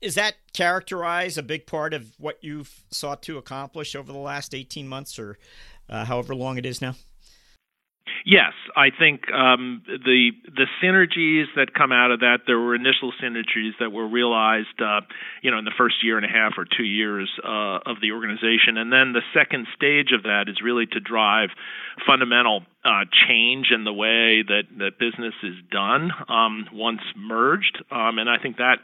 is 0.00 0.14
that 0.16 0.34
characterize 0.52 1.38
a 1.38 1.42
big 1.42 1.66
part 1.66 1.94
of 1.94 2.14
what 2.18 2.38
you've 2.42 2.84
sought 2.90 3.22
to 3.24 3.38
accomplish 3.38 3.94
over 3.94 4.12
the 4.12 4.18
last 4.18 4.54
18 4.54 4.88
months 4.88 5.18
or 5.18 5.38
uh, 5.88 6.04
however 6.04 6.34
long 6.34 6.58
it 6.58 6.66
is 6.66 6.80
now? 6.80 6.94
Yes, 8.24 8.52
I 8.76 8.90
think 8.90 9.30
um, 9.32 9.82
the 9.86 10.30
the 10.44 10.66
synergies 10.82 11.46
that 11.56 11.74
come 11.74 11.92
out 11.92 12.10
of 12.10 12.20
that. 12.20 12.40
There 12.46 12.58
were 12.58 12.74
initial 12.74 13.12
synergies 13.22 13.72
that 13.80 13.90
were 13.92 14.06
realized, 14.06 14.80
uh, 14.80 15.00
you 15.42 15.50
know, 15.50 15.58
in 15.58 15.64
the 15.64 15.74
first 15.76 16.02
year 16.02 16.16
and 16.16 16.26
a 16.26 16.28
half 16.28 16.54
or 16.56 16.64
two 16.64 16.84
years 16.84 17.30
uh, 17.44 17.78
of 17.86 18.00
the 18.00 18.12
organization, 18.12 18.76
and 18.76 18.92
then 18.92 19.12
the 19.12 19.22
second 19.32 19.66
stage 19.74 20.12
of 20.12 20.24
that 20.24 20.44
is 20.48 20.60
really 20.62 20.86
to 20.86 21.00
drive 21.00 21.50
fundamental 22.06 22.62
uh, 22.84 23.04
change 23.28 23.68
in 23.74 23.84
the 23.84 23.92
way 23.92 24.42
that 24.42 24.64
that 24.78 24.98
business 24.98 25.34
is 25.42 25.54
done 25.70 26.10
um, 26.28 26.66
once 26.72 27.02
merged, 27.16 27.82
um, 27.90 28.18
and 28.18 28.28
I 28.28 28.38
think 28.38 28.58
that 28.58 28.78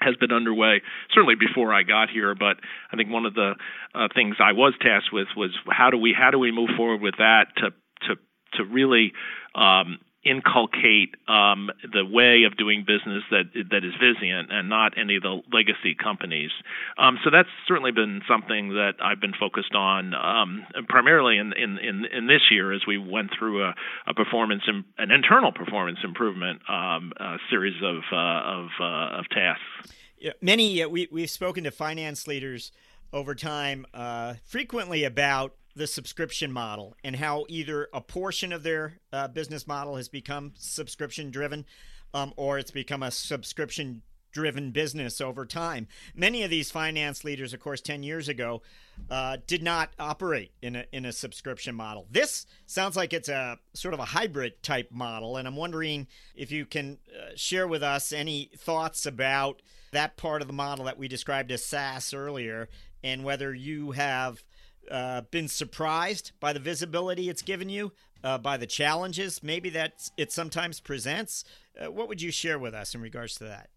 has 0.00 0.16
been 0.16 0.32
underway 0.32 0.82
certainly 1.12 1.34
before 1.34 1.72
I 1.72 1.82
got 1.82 2.10
here. 2.10 2.34
But 2.34 2.58
I 2.92 2.96
think 2.96 3.10
one 3.10 3.26
of 3.26 3.34
the 3.34 3.54
uh, 3.94 4.08
things 4.14 4.36
I 4.38 4.52
was 4.52 4.74
tasked 4.80 5.12
with 5.12 5.28
was 5.36 5.50
how 5.68 5.90
do 5.90 5.98
we 5.98 6.14
how 6.16 6.30
do 6.30 6.38
we 6.38 6.52
move 6.52 6.70
forward 6.76 7.00
with 7.00 7.16
that 7.18 7.46
to 7.58 7.70
to 8.08 8.20
to 8.56 8.64
really 8.64 9.12
um, 9.54 9.98
inculcate 10.24 11.14
um, 11.28 11.70
the 11.92 12.04
way 12.04 12.44
of 12.44 12.56
doing 12.56 12.84
business 12.86 13.22
that 13.30 13.44
that 13.70 13.84
is 13.84 13.92
Vizient 14.00 14.52
and 14.52 14.68
not 14.68 14.96
any 14.98 15.16
of 15.16 15.22
the 15.22 15.40
legacy 15.52 15.94
companies. 15.94 16.50
Um, 16.98 17.18
so 17.22 17.30
that's 17.30 17.48
certainly 17.68 17.92
been 17.92 18.22
something 18.28 18.70
that 18.70 18.94
I've 19.02 19.20
been 19.20 19.34
focused 19.38 19.74
on 19.74 20.14
um, 20.14 20.66
primarily 20.88 21.36
in, 21.36 21.52
in, 21.52 21.78
in, 21.78 22.04
in, 22.06 22.26
this 22.26 22.50
year 22.50 22.72
as 22.72 22.82
we 22.86 22.96
went 22.96 23.30
through 23.38 23.64
a, 23.64 23.74
a 24.06 24.14
performance 24.14 24.62
an 24.66 25.10
internal 25.10 25.52
performance 25.52 25.98
improvement 26.02 26.60
um, 26.68 27.12
series 27.50 27.76
of 27.82 28.02
uh, 28.10 28.16
of, 28.16 28.68
uh, 28.80 29.18
of 29.18 29.28
tasks. 29.28 29.94
Yeah, 30.18 30.32
many 30.40 30.82
uh, 30.82 30.88
we 30.88 31.08
we've 31.12 31.30
spoken 31.30 31.64
to 31.64 31.70
finance 31.70 32.26
leaders 32.26 32.72
over 33.12 33.34
time 33.34 33.86
uh, 33.92 34.34
frequently 34.46 35.04
about 35.04 35.54
the 35.76 35.86
subscription 35.86 36.52
model 36.52 36.94
and 37.02 37.16
how 37.16 37.44
either 37.48 37.88
a 37.92 38.00
portion 38.00 38.52
of 38.52 38.62
their 38.62 39.00
uh, 39.12 39.28
business 39.28 39.66
model 39.66 39.96
has 39.96 40.08
become 40.08 40.52
subscription 40.56 41.30
driven 41.30 41.64
um, 42.12 42.32
or 42.36 42.58
it's 42.58 42.70
become 42.70 43.02
a 43.02 43.10
subscription 43.10 44.02
driven 44.34 44.72
business 44.72 45.20
over 45.20 45.46
time. 45.46 45.86
Many 46.14 46.42
of 46.42 46.50
these 46.50 46.70
finance 46.70 47.24
leaders, 47.24 47.54
of 47.54 47.60
course, 47.60 47.80
10 47.80 48.02
years 48.02 48.28
ago, 48.28 48.62
uh, 49.08 49.38
did 49.46 49.62
not 49.62 49.90
operate 49.98 50.52
in 50.60 50.76
a, 50.76 50.84
in 50.92 51.06
a 51.06 51.12
subscription 51.12 51.74
model. 51.74 52.06
This 52.10 52.44
sounds 52.66 52.96
like 52.96 53.12
it's 53.12 53.28
a 53.28 53.58
sort 53.72 53.94
of 53.94 54.00
a 54.00 54.04
hybrid 54.04 54.62
type 54.62 54.90
model, 54.90 55.36
and 55.36 55.46
I'm 55.48 55.56
wondering 55.56 56.08
if 56.34 56.50
you 56.50 56.66
can 56.66 56.98
uh, 57.08 57.30
share 57.36 57.66
with 57.66 57.82
us 57.82 58.12
any 58.12 58.50
thoughts 58.58 59.06
about 59.06 59.62
that 59.92 60.16
part 60.16 60.42
of 60.42 60.48
the 60.48 60.52
model 60.52 60.84
that 60.86 60.98
we 60.98 61.06
described 61.06 61.52
as 61.52 61.64
SaaS 61.64 62.12
earlier, 62.12 62.68
and 63.04 63.22
whether 63.24 63.54
you 63.54 63.92
have 63.92 64.42
uh, 64.90 65.22
been 65.30 65.48
surprised 65.48 66.32
by 66.40 66.52
the 66.52 66.60
visibility 66.60 67.28
it's 67.28 67.42
given 67.42 67.68
you, 67.68 67.92
uh, 68.22 68.38
by 68.38 68.56
the 68.56 68.66
challenges 68.66 69.42
maybe 69.42 69.70
that 69.70 70.08
it 70.16 70.32
sometimes 70.32 70.80
presents? 70.80 71.44
Uh, 71.78 71.90
what 71.90 72.08
would 72.08 72.22
you 72.22 72.30
share 72.30 72.58
with 72.58 72.74
us 72.74 72.94
in 72.94 73.00
regards 73.00 73.34
to 73.36 73.44
that? 73.44 73.68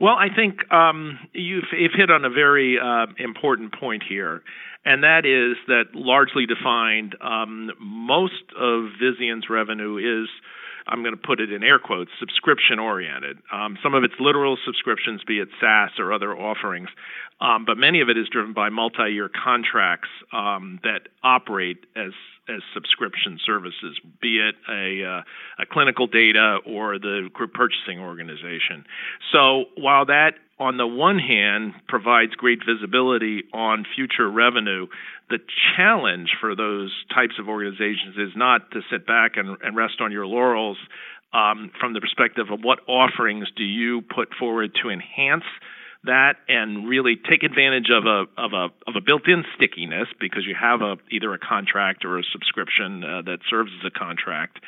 Well, 0.00 0.14
I 0.14 0.28
think 0.34 0.70
um, 0.72 1.18
you've, 1.32 1.64
you've, 1.72 1.92
hit 1.94 2.10
on 2.10 2.24
a 2.24 2.30
very 2.30 2.78
uh, 2.78 3.06
important 3.18 3.74
point 3.78 4.04
here, 4.08 4.42
and 4.84 5.02
that 5.02 5.26
is 5.26 5.56
that 5.66 5.94
largely 5.94 6.46
defined, 6.46 7.16
um, 7.20 7.72
most 7.80 8.44
of 8.58 8.84
Vizient's 9.02 9.50
revenue 9.50 9.96
is 9.96 10.28
I'm 10.88 11.02
going 11.02 11.14
to 11.14 11.20
put 11.20 11.40
it 11.40 11.52
in 11.52 11.62
air 11.62 11.78
quotes, 11.78 12.10
subscription 12.18 12.78
oriented. 12.78 13.38
Um, 13.52 13.78
some 13.82 13.94
of 13.94 14.04
it's 14.04 14.14
literal 14.18 14.56
subscriptions, 14.64 15.22
be 15.24 15.38
it 15.38 15.48
SaaS 15.60 15.90
or 15.98 16.12
other 16.12 16.36
offerings, 16.36 16.88
um, 17.40 17.64
but 17.64 17.76
many 17.76 18.00
of 18.00 18.08
it 18.08 18.16
is 18.16 18.28
driven 18.28 18.52
by 18.52 18.68
multi 18.68 19.10
year 19.10 19.28
contracts 19.28 20.08
um, 20.32 20.80
that 20.82 21.08
operate 21.22 21.84
as 21.94 22.12
as 22.48 22.62
subscription 22.72 23.38
services, 23.44 24.00
be 24.22 24.38
it 24.38 24.54
a, 24.70 25.04
uh, 25.04 25.22
a 25.62 25.66
clinical 25.66 26.06
data 26.06 26.58
or 26.64 26.98
the 26.98 27.28
group 27.32 27.52
purchasing 27.52 28.00
organization. 28.00 28.86
So 29.32 29.66
while 29.76 30.06
that 30.06 30.32
on 30.58 30.76
the 30.76 30.86
one 30.86 31.18
hand 31.18 31.74
provides 31.88 32.32
great 32.32 32.60
visibility 32.66 33.44
on 33.52 33.84
future 33.94 34.30
revenue, 34.30 34.86
the 35.30 35.38
challenge 35.76 36.30
for 36.40 36.56
those 36.56 36.92
types 37.14 37.34
of 37.38 37.48
organizations 37.48 38.16
is 38.16 38.32
not 38.34 38.70
to 38.72 38.80
sit 38.90 39.06
back 39.06 39.32
and, 39.36 39.56
and 39.62 39.76
rest 39.76 40.00
on 40.00 40.12
your 40.12 40.26
laurels 40.26 40.78
um, 41.32 41.70
from 41.78 41.92
the 41.92 42.00
perspective 42.00 42.46
of 42.50 42.60
what 42.62 42.80
offerings 42.88 43.48
do 43.56 43.64
you 43.64 44.00
put 44.02 44.28
forward 44.38 44.70
to 44.82 44.88
enhance 44.88 45.44
that 46.04 46.36
and 46.48 46.88
really 46.88 47.16
take 47.28 47.42
advantage 47.42 47.90
of 47.90 48.06
a 48.06 48.24
of 48.40 48.52
a 48.52 48.68
of 48.86 48.94
a 48.96 49.00
built-in 49.04 49.44
stickiness 49.56 50.06
because 50.20 50.44
you 50.46 50.54
have 50.58 50.80
a 50.80 50.96
either 51.10 51.34
a 51.34 51.38
contract 51.38 52.04
or 52.04 52.18
a 52.18 52.22
subscription 52.32 53.02
uh, 53.02 53.22
that 53.22 53.38
serves 53.50 53.70
as 53.80 53.86
a 53.86 53.90
contract. 53.90 54.58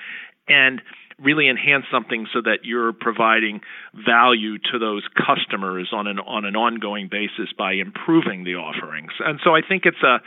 And 0.48 0.82
really 1.22 1.48
enhance 1.48 1.84
something 1.92 2.26
so 2.32 2.40
that 2.42 2.60
you're 2.64 2.92
providing 2.92 3.60
value 3.94 4.58
to 4.72 4.78
those 4.78 5.02
customers 5.14 5.90
on 5.92 6.06
an 6.06 6.18
on 6.18 6.44
an 6.44 6.56
ongoing 6.56 7.08
basis 7.10 7.52
by 7.56 7.72
improving 7.74 8.44
the 8.44 8.54
offerings. 8.54 9.12
And 9.20 9.40
so 9.44 9.54
I 9.54 9.60
think 9.66 9.84
it's 9.84 10.02
a 10.02 10.20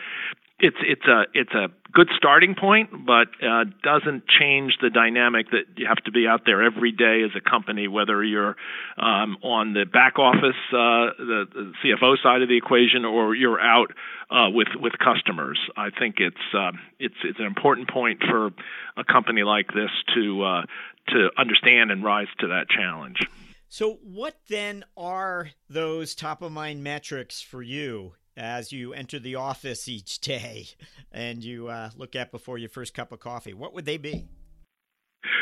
it's 0.59 0.77
it's 0.81 1.05
a 1.05 1.23
it's 1.33 1.53
a 1.53 1.67
good 1.93 2.09
starting 2.15 2.55
point, 2.55 2.89
but 3.05 3.27
uh, 3.45 3.65
doesn't 3.83 4.27
change 4.27 4.77
the 4.81 4.89
dynamic 4.89 5.51
that 5.51 5.63
you 5.77 5.85
have 5.87 5.97
to 6.05 6.11
be 6.11 6.27
out 6.27 6.41
there 6.45 6.63
every 6.63 6.91
day 6.91 7.21
as 7.23 7.31
a 7.35 7.41
company, 7.41 7.87
whether 7.87 8.23
you're 8.23 8.55
um, 8.97 9.37
on 9.43 9.73
the 9.73 9.85
back 9.85 10.17
office, 10.17 10.57
uh, 10.71 11.13
the, 11.17 11.45
the, 11.53 11.73
CFO 11.83 12.15
side 12.21 12.41
of 12.41 12.49
the 12.49 12.57
equation, 12.57 13.05
or 13.05 13.35
you're 13.35 13.59
out 13.59 13.91
uh, 14.29 14.49
with 14.49 14.69
with 14.79 14.93
customers. 14.99 15.59
I 15.75 15.89
think 15.89 16.15
it's 16.19 16.35
uh, 16.53 16.71
it's 16.99 17.15
it's 17.23 17.39
an 17.39 17.45
important 17.45 17.89
point 17.89 18.21
for 18.21 18.51
a 18.97 19.03
company 19.03 19.43
like 19.43 19.67
this 19.67 19.91
to 20.15 20.43
uh, 20.43 20.61
to 21.09 21.29
understand 21.37 21.91
and 21.91 22.03
rise 22.03 22.27
to 22.39 22.47
that 22.47 22.69
challenge. 22.69 23.19
So, 23.67 23.97
what 24.03 24.35
then 24.49 24.85
are 24.95 25.49
those 25.67 26.13
top 26.13 26.41
of 26.43 26.51
mind 26.51 26.83
metrics 26.83 27.41
for 27.41 27.63
you 27.63 28.13
as 28.35 28.71
you 28.71 28.93
enter 28.93 29.19
the 29.19 29.35
office 29.35 29.87
each 29.87 30.19
day 30.19 30.67
and 31.11 31.43
you 31.43 31.67
uh, 31.67 31.89
look 31.97 32.15
at 32.15 32.31
before 32.31 32.57
your 32.57 32.69
first 32.69 32.93
cup 32.93 33.11
of 33.11 33.19
coffee? 33.19 33.53
What 33.53 33.73
would 33.73 33.85
they 33.85 33.97
be? 33.97 34.25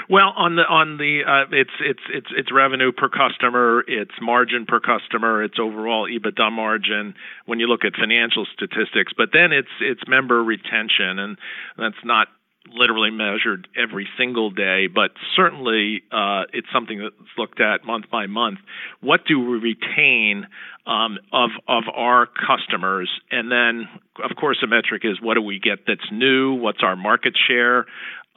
Well, 0.09 0.33
on 0.35 0.55
the 0.57 0.63
on 0.63 0.97
the 0.97 1.21
uh, 1.25 1.55
it's 1.55 1.71
it's 1.79 2.03
it's 2.13 2.27
it's 2.35 2.51
revenue 2.51 2.91
per 2.91 3.09
customer, 3.09 3.83
it's 3.87 4.11
margin 4.21 4.65
per 4.65 4.79
customer, 4.79 5.43
it's 5.43 5.57
overall 5.59 6.07
EBITDA 6.07 6.51
margin 6.51 7.15
when 7.45 7.59
you 7.59 7.67
look 7.67 7.83
at 7.83 7.95
financial 7.95 8.45
statistics. 8.53 9.13
But 9.15 9.29
then 9.33 9.51
it's 9.51 9.71
it's 9.79 10.01
member 10.07 10.43
retention, 10.43 11.17
and 11.17 11.37
that's 11.77 12.03
not 12.03 12.27
literally 12.67 13.11
measured 13.11 13.67
every 13.75 14.07
single 14.17 14.49
day, 14.51 14.87
but 14.87 15.11
certainly 15.35 16.03
uh, 16.11 16.43
it's 16.53 16.67
something 16.73 16.99
that's 16.99 17.37
looked 17.37 17.59
at 17.59 17.85
month 17.85 18.05
by 18.11 18.27
month. 18.27 18.59
What 19.01 19.21
do 19.27 19.39
we 19.39 19.57
retain 19.57 20.47
um, 20.85 21.17
of 21.33 21.49
of 21.67 21.83
our 21.93 22.27
customers? 22.27 23.09
And 23.31 23.51
then, 23.51 23.87
of 24.23 24.35
course, 24.35 24.59
a 24.63 24.67
metric 24.67 25.03
is 25.03 25.21
what 25.21 25.35
do 25.35 25.41
we 25.41 25.59
get 25.59 25.79
that's 25.87 26.11
new? 26.11 26.53
What's 26.53 26.83
our 26.83 26.95
market 26.95 27.33
share, 27.47 27.85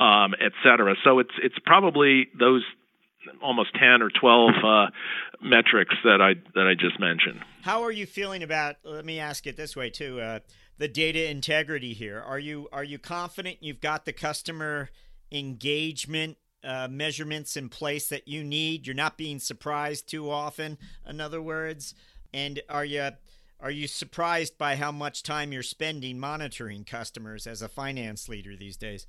um, 0.01 0.35
et 0.41 0.53
cetera. 0.63 0.97
So 1.05 1.19
it's 1.19 1.35
it's 1.43 1.59
probably 1.65 2.29
those 2.39 2.63
almost 3.43 3.75
10 3.75 4.03
or 4.03 4.11
12 4.11 4.51
uh, 4.65 4.87
metrics 5.43 5.95
that 6.05 6.21
I 6.21 6.35
that 6.55 6.67
I 6.67 6.75
just 6.75 6.99
mentioned. 7.01 7.41
How 7.63 7.83
are 7.83 7.93
you 7.93 8.07
feeling 8.07 8.43
about 8.43 8.77
let 8.85 9.05
me 9.05 9.19
ask 9.19 9.47
it 9.47 9.57
this 9.57 9.77
way 9.77 9.91
too 9.91 10.21
uh, 10.21 10.41
the 10.79 10.89
data 10.89 11.31
integrity 11.31 11.93
here. 11.93 12.21
Are 12.21 12.39
you 12.39 12.69
are 12.73 12.85
you 12.85 12.99
confident 12.99 13.59
you've 13.61 13.81
got 13.81 14.05
the 14.05 14.13
customer 14.13 14.91
engagement 15.31 16.37
uh, 16.63 16.89
measurements 16.91 17.57
in 17.57 17.69
place 17.69 18.09
that 18.09 18.29
you 18.29 18.43
need? 18.43 18.87
You're 18.87 18.95
not 18.95 19.17
being 19.17 19.39
surprised 19.39 20.09
too 20.09 20.31
often. 20.31 20.79
In 21.09 21.21
other 21.21 21.43
words, 21.43 21.95
and 22.33 22.61
are 22.69 22.85
you 22.85 23.11
are 23.61 23.71
you 23.71 23.87
surprised 23.87 24.59
by 24.59 24.77
how 24.77 24.93
much 24.93 25.23
time 25.23 25.53
you're 25.53 25.63
spending 25.63 26.19
monitoring 26.19 26.85
customers 26.85 27.47
as 27.47 27.63
a 27.63 27.69
finance 27.69 28.29
leader 28.29 28.57
these 28.57 28.77
days? 28.77 29.07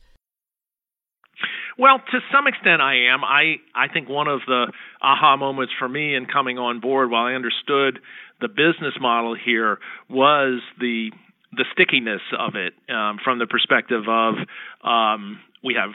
Well, 1.77 1.99
to 1.99 2.19
some 2.31 2.47
extent, 2.47 2.81
I 2.81 3.07
am. 3.13 3.23
I 3.25 3.55
I 3.75 3.89
think 3.91 4.07
one 4.07 4.27
of 4.27 4.39
the 4.47 4.71
aha 5.01 5.35
moments 5.35 5.73
for 5.77 5.89
me 5.89 6.15
in 6.15 6.25
coming 6.25 6.57
on 6.57 6.79
board, 6.79 7.09
while 7.09 7.25
I 7.25 7.33
understood 7.33 7.99
the 8.39 8.47
business 8.47 8.93
model 9.01 9.35
here, 9.35 9.79
was 10.09 10.61
the 10.79 11.11
the 11.55 11.65
stickiness 11.73 12.21
of 12.37 12.55
it 12.55 12.73
um, 12.89 13.19
from 13.23 13.39
the 13.39 13.47
perspective 13.47 14.03
of 14.07 14.35
um, 14.83 15.39
we 15.63 15.75
have 15.75 15.91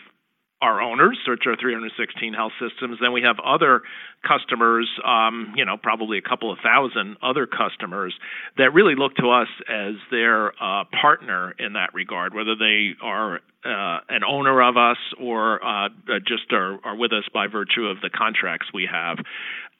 our 0.62 0.82
owners, 0.82 1.18
which 1.26 1.46
are 1.46 1.56
316 1.56 2.34
health 2.34 2.52
systems. 2.60 2.98
Then 3.00 3.12
we 3.12 3.22
have 3.22 3.36
other 3.40 3.80
customers, 4.26 4.88
um, 5.04 5.54
you 5.56 5.64
know, 5.64 5.76
probably 5.82 6.18
a 6.18 6.22
couple 6.22 6.52
of 6.52 6.58
thousand 6.62 7.16
other 7.22 7.46
customers 7.46 8.14
that 8.58 8.74
really 8.74 8.94
look 8.94 9.14
to 9.16 9.30
us 9.30 9.48
as 9.68 9.94
their 10.10 10.52
uh, 10.62 10.84
partner 11.00 11.54
in 11.58 11.74
that 11.74 11.94
regard, 11.94 12.34
whether 12.34 12.54
they 12.56 12.90
are 13.02 13.36
uh, 13.64 14.00
an 14.08 14.22
owner 14.28 14.60
of 14.62 14.76
us 14.76 14.98
or 15.18 15.64
uh, 15.64 15.88
just 16.26 16.52
are, 16.52 16.78
are, 16.84 16.96
with 16.96 17.12
us 17.12 17.24
by 17.32 17.46
virtue 17.46 17.86
of 17.86 18.00
the 18.02 18.10
contracts 18.10 18.66
we 18.74 18.88
have. 18.90 19.18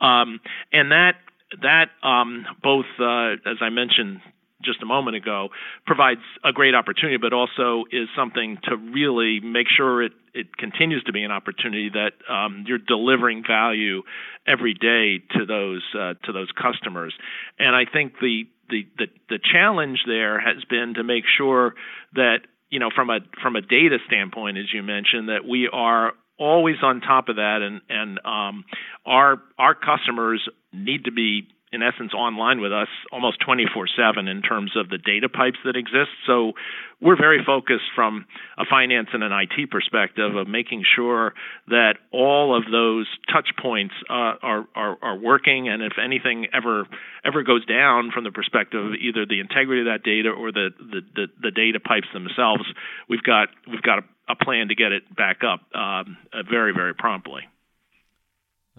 Um, 0.00 0.40
and 0.72 0.92
that 0.92 1.16
that 1.62 1.90
um, 2.02 2.46
both, 2.62 2.86
uh, 3.00 3.32
as 3.44 3.56
I 3.60 3.70
mentioned 3.70 4.20
just 4.62 4.82
a 4.82 4.86
moment 4.86 5.16
ago 5.16 5.48
provides 5.86 6.20
a 6.44 6.52
great 6.52 6.74
opportunity, 6.74 7.16
but 7.16 7.32
also 7.32 7.84
is 7.90 8.08
something 8.16 8.58
to 8.64 8.76
really 8.76 9.40
make 9.40 9.66
sure 9.68 10.02
it, 10.02 10.12
it 10.34 10.56
continues 10.56 11.02
to 11.04 11.12
be 11.12 11.22
an 11.22 11.30
opportunity 11.30 11.90
that 11.90 12.12
um, 12.32 12.64
you're 12.66 12.78
delivering 12.78 13.42
value 13.46 14.02
every 14.46 14.74
day 14.74 15.22
to 15.36 15.46
those 15.46 15.82
uh, 15.94 16.14
to 16.24 16.32
those 16.32 16.48
customers. 16.52 17.14
And 17.58 17.74
I 17.74 17.84
think 17.90 18.14
the, 18.20 18.44
the 18.68 18.86
the 18.98 19.06
the 19.28 19.38
challenge 19.52 20.00
there 20.06 20.40
has 20.40 20.64
been 20.68 20.94
to 20.94 21.04
make 21.04 21.24
sure 21.36 21.74
that 22.14 22.40
you 22.70 22.78
know 22.78 22.90
from 22.94 23.10
a 23.10 23.20
from 23.42 23.56
a 23.56 23.60
data 23.60 23.98
standpoint, 24.06 24.58
as 24.58 24.72
you 24.72 24.82
mentioned, 24.82 25.28
that 25.28 25.46
we 25.48 25.68
are 25.72 26.12
always 26.38 26.76
on 26.82 27.00
top 27.00 27.28
of 27.28 27.36
that, 27.36 27.58
and 27.62 27.80
and 27.88 28.18
um, 28.24 28.64
our 29.04 29.42
our 29.58 29.74
customers 29.74 30.48
need 30.72 31.04
to 31.04 31.12
be 31.12 31.48
in 31.72 31.82
essence 31.82 32.12
online 32.12 32.60
with 32.60 32.72
us 32.72 32.88
almost 33.12 33.38
24/7 33.40 34.28
in 34.28 34.42
terms 34.42 34.76
of 34.76 34.88
the 34.88 34.98
data 34.98 35.28
pipes 35.28 35.58
that 35.64 35.76
exist. 35.76 36.10
So 36.26 36.54
we're 37.00 37.16
very 37.16 37.44
focused 37.44 37.90
from 37.94 38.26
a 38.58 38.64
finance 38.64 39.08
and 39.12 39.22
an 39.22 39.32
IT 39.32 39.70
perspective 39.70 40.34
of 40.34 40.48
making 40.48 40.84
sure 40.84 41.34
that 41.68 41.94
all 42.10 42.56
of 42.56 42.70
those 42.70 43.06
touch 43.32 43.50
points 43.56 43.94
uh, 44.08 44.34
are, 44.42 44.66
are, 44.74 44.98
are 45.00 45.16
working, 45.16 45.68
and 45.68 45.82
if 45.82 45.98
anything 46.02 46.48
ever 46.52 46.86
ever 47.24 47.42
goes 47.42 47.64
down 47.66 48.10
from 48.10 48.24
the 48.24 48.32
perspective 48.32 48.84
of 48.84 48.94
either 48.94 49.24
the 49.24 49.40
integrity 49.40 49.82
of 49.82 49.86
that 49.86 50.02
data 50.02 50.30
or 50.30 50.50
the 50.50 50.70
the, 50.78 51.00
the, 51.14 51.26
the 51.40 51.50
data 51.50 51.78
pipes 51.78 52.08
themselves, 52.12 52.64
we've 53.08 53.22
got 53.22 53.48
we've 53.70 53.82
got 53.82 54.00
a, 54.00 54.32
a 54.32 54.36
plan 54.36 54.68
to 54.68 54.74
get 54.74 54.90
it 54.92 55.04
back 55.14 55.44
up 55.44 55.60
um, 55.74 56.16
uh, 56.32 56.42
very 56.42 56.72
very 56.72 56.94
promptly. 56.94 57.42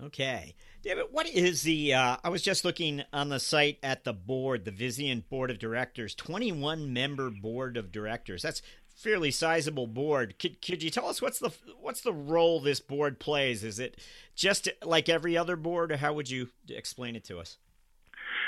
Okay. 0.03 0.55
David, 0.83 1.05
what 1.11 1.29
is 1.29 1.61
the? 1.61 1.93
Uh, 1.93 2.17
I 2.23 2.29
was 2.29 2.41
just 2.41 2.65
looking 2.65 3.03
on 3.13 3.29
the 3.29 3.39
site 3.39 3.77
at 3.83 4.03
the 4.03 4.13
board, 4.13 4.65
the 4.65 4.71
Vizient 4.71 5.29
Board 5.29 5.51
of 5.51 5.59
Directors, 5.59 6.15
21 6.15 6.91
member 6.91 7.29
board 7.29 7.77
of 7.77 7.91
directors. 7.91 8.41
That's 8.41 8.63
fairly 8.95 9.29
sizable 9.29 9.85
board. 9.85 10.39
Could 10.39 10.61
could 10.61 10.81
you 10.81 10.89
tell 10.89 11.07
us 11.07 11.21
what's 11.21 11.37
the 11.37 11.51
what's 11.79 12.01
the 12.01 12.13
role 12.13 12.59
this 12.59 12.79
board 12.79 13.19
plays? 13.19 13.63
Is 13.63 13.77
it 13.77 13.99
just 14.35 14.69
like 14.83 15.07
every 15.07 15.37
other 15.37 15.55
board, 15.55 15.91
or 15.91 15.97
how 15.97 16.13
would 16.13 16.31
you 16.31 16.49
explain 16.67 17.15
it 17.15 17.23
to 17.25 17.39
us? 17.39 17.57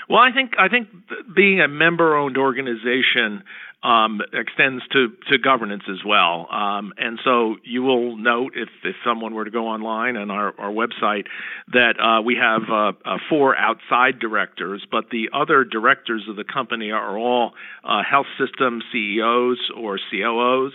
Well, 0.09 0.19
I 0.19 0.31
think 0.31 0.53
I 0.57 0.67
think 0.69 0.87
being 1.35 1.61
a 1.61 1.67
member-owned 1.67 2.37
organization 2.37 3.43
um, 3.83 4.21
extends 4.31 4.81
to, 4.93 5.09
to 5.29 5.37
governance 5.37 5.83
as 5.89 6.03
well. 6.05 6.47
Um, 6.49 6.93
and 6.97 7.19
so 7.23 7.57
you 7.65 7.83
will 7.83 8.15
note 8.15 8.53
if, 8.55 8.69
if 8.83 8.95
someone 9.05 9.33
were 9.35 9.43
to 9.43 9.51
go 9.51 9.67
online 9.67 10.15
on 10.15 10.31
our, 10.31 10.53
our 10.57 10.71
website 10.71 11.25
that 11.73 11.99
uh, 11.99 12.21
we 12.21 12.37
have 12.41 12.61
uh, 12.71 12.93
uh, 13.03 13.17
four 13.29 13.57
outside 13.57 14.19
directors, 14.19 14.85
but 14.89 15.09
the 15.11 15.29
other 15.33 15.65
directors 15.65 16.23
of 16.29 16.37
the 16.37 16.45
company 16.45 16.91
are 16.91 17.17
all 17.17 17.51
uh, 17.83 18.01
health 18.09 18.27
system 18.39 18.81
CEOs 18.91 19.57
or 19.75 19.99
COOs 20.09 20.73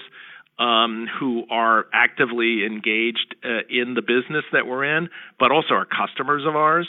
um, 0.58 1.06
who 1.18 1.44
are 1.50 1.86
actively 1.92 2.64
engaged 2.66 3.36
uh, 3.44 3.62
in 3.70 3.94
the 3.94 4.02
business 4.02 4.44
that 4.52 4.66
we're 4.66 4.84
in, 4.96 5.08
but 5.38 5.52
also 5.52 5.74
are 5.74 5.86
customers 5.86 6.44
of 6.46 6.56
ours. 6.56 6.88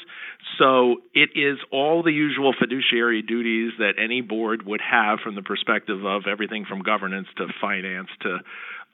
So 0.57 0.97
it 1.13 1.29
is 1.35 1.59
all 1.71 2.01
the 2.01 2.11
usual 2.11 2.53
fiduciary 2.59 3.21
duties 3.21 3.73
that 3.77 3.93
any 4.03 4.21
board 4.21 4.65
would 4.65 4.81
have 4.81 5.19
from 5.19 5.35
the 5.35 5.43
perspective 5.43 6.03
of 6.05 6.23
everything 6.27 6.65
from 6.67 6.81
governance 6.81 7.27
to 7.37 7.47
finance 7.61 8.09
to 8.21 8.39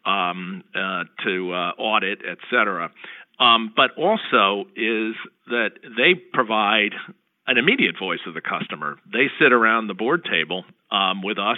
um, 0.10 0.64
uh, 0.76 1.06
to 1.24 1.52
uh, 1.54 1.72
audit, 1.80 2.20
et 2.30 2.38
cetera. 2.50 2.92
Um, 3.40 3.74
but 3.76 3.92
also 3.98 4.66
is 4.76 5.16
that 5.48 5.72
they 5.98 6.14
provide 6.16 6.92
an 7.48 7.58
immediate 7.58 7.96
voice 8.00 8.20
of 8.28 8.34
the 8.34 8.42
customer. 8.42 8.98
They 9.12 9.28
sit 9.40 9.54
around 9.54 9.88
the 9.88 9.94
board 9.94 10.26
table 10.26 10.64
um, 10.92 11.22
with 11.22 11.38
us 11.38 11.58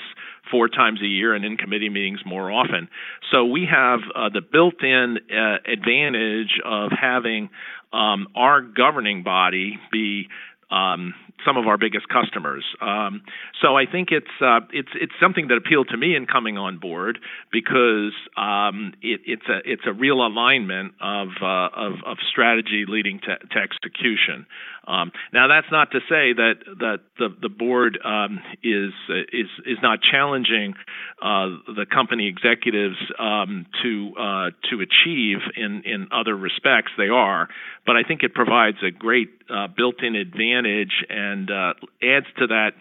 four 0.51 0.67
times 0.67 1.01
a 1.01 1.07
year 1.07 1.33
and 1.33 1.45
in 1.45 1.57
committee 1.57 1.89
meetings 1.89 2.19
more 2.25 2.51
often. 2.51 2.89
So 3.31 3.45
we 3.45 3.67
have 3.69 3.99
uh, 4.15 4.29
the 4.29 4.41
built 4.41 4.83
in 4.83 5.17
uh, 5.31 5.57
advantage 5.71 6.59
of 6.65 6.91
having 6.91 7.49
um, 7.93 8.27
our 8.35 8.61
governing 8.61 9.23
body 9.23 9.79
be 9.91 10.27
um, 10.69 11.13
some 11.45 11.55
of 11.57 11.67
our 11.67 11.77
biggest 11.77 12.07
customers. 12.09 12.65
Um, 12.81 13.21
so 13.61 13.77
I 13.77 13.85
think 13.89 14.09
it's 14.11 14.27
uh, 14.41 14.61
it's 14.71 14.89
it's 14.95 15.13
something 15.21 15.47
that 15.47 15.55
appealed 15.55 15.89
to 15.89 15.97
me 15.97 16.15
in 16.15 16.25
coming 16.25 16.57
on 16.57 16.77
board 16.77 17.19
because 17.51 18.11
um, 18.35 18.93
it, 19.01 19.21
it's 19.25 19.47
a 19.47 19.59
it's 19.63 19.83
a 19.85 19.93
real 19.93 20.25
alignment 20.25 20.93
of 21.01 21.29
uh, 21.41 21.69
of, 21.75 21.93
of, 22.05 22.17
strategy 22.29 22.85
leading 22.87 23.19
to, 23.19 23.37
to 23.37 23.59
execution. 23.59 24.45
Um, 24.87 25.11
now 25.33 25.47
that's 25.47 25.67
not 25.71 25.91
to 25.91 25.99
say 26.09 26.33
that 26.33 26.53
that 26.79 26.99
the 27.19 27.27
the 27.41 27.49
board 27.49 27.99
um, 28.03 28.39
is 28.63 28.93
is 29.33 29.49
is 29.65 29.77
not 29.83 29.99
challenging 30.01 30.73
uh, 31.21 31.49
the 31.67 31.85
company 31.91 32.27
executives 32.27 32.95
um, 33.19 33.65
to 33.83 34.13
uh, 34.17 34.49
to 34.69 34.81
achieve 34.81 35.39
in 35.55 35.83
in 35.85 36.07
other 36.11 36.35
respects. 36.35 36.91
They 36.97 37.09
are, 37.09 37.49
but 37.85 37.97
I 37.97 38.03
think 38.03 38.23
it 38.23 38.33
provides 38.33 38.77
a 38.81 38.91
great 38.91 39.29
uh, 39.49 39.67
built-in 39.67 40.15
advantage 40.15 41.03
and 41.09 41.51
uh, 41.51 41.73
adds 42.01 42.27
to 42.37 42.47
that 42.47 42.71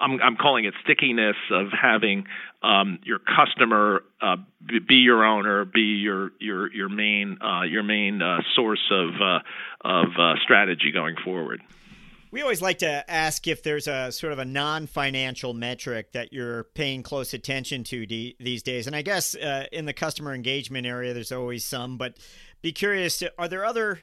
I'm, 0.00 0.20
I'm 0.20 0.36
calling 0.36 0.64
it 0.64 0.74
stickiness 0.82 1.36
of 1.50 1.68
having 1.70 2.26
um, 2.62 2.98
your 3.04 3.18
customer 3.18 4.02
uh, 4.20 4.36
be 4.86 4.96
your 4.96 5.24
owner, 5.24 5.64
be 5.64 5.80
your 5.80 6.32
your 6.40 6.72
your 6.72 6.88
main 6.88 7.38
uh, 7.40 7.62
your 7.62 7.82
main 7.82 8.22
uh, 8.22 8.38
source 8.56 8.90
of 8.90 9.10
uh, 9.20 9.38
of 9.84 10.06
uh, 10.18 10.34
strategy 10.42 10.90
going 10.92 11.16
forward. 11.24 11.62
We 12.30 12.42
always 12.42 12.60
like 12.60 12.78
to 12.78 13.08
ask 13.08 13.46
if 13.46 13.62
there's 13.62 13.86
a 13.86 14.10
sort 14.10 14.32
of 14.32 14.40
a 14.40 14.44
non-financial 14.44 15.54
metric 15.54 16.10
that 16.12 16.32
you're 16.32 16.64
paying 16.74 17.04
close 17.04 17.32
attention 17.32 17.84
to 17.84 18.06
de- 18.06 18.34
these 18.40 18.64
days, 18.64 18.88
and 18.88 18.96
I 18.96 19.02
guess 19.02 19.36
uh, 19.36 19.66
in 19.70 19.84
the 19.84 19.92
customer 19.92 20.34
engagement 20.34 20.84
area, 20.84 21.14
there's 21.14 21.30
always 21.30 21.64
some. 21.64 21.96
But 21.96 22.16
be 22.60 22.72
curious: 22.72 23.22
are 23.38 23.46
there 23.46 23.64
other 23.64 24.00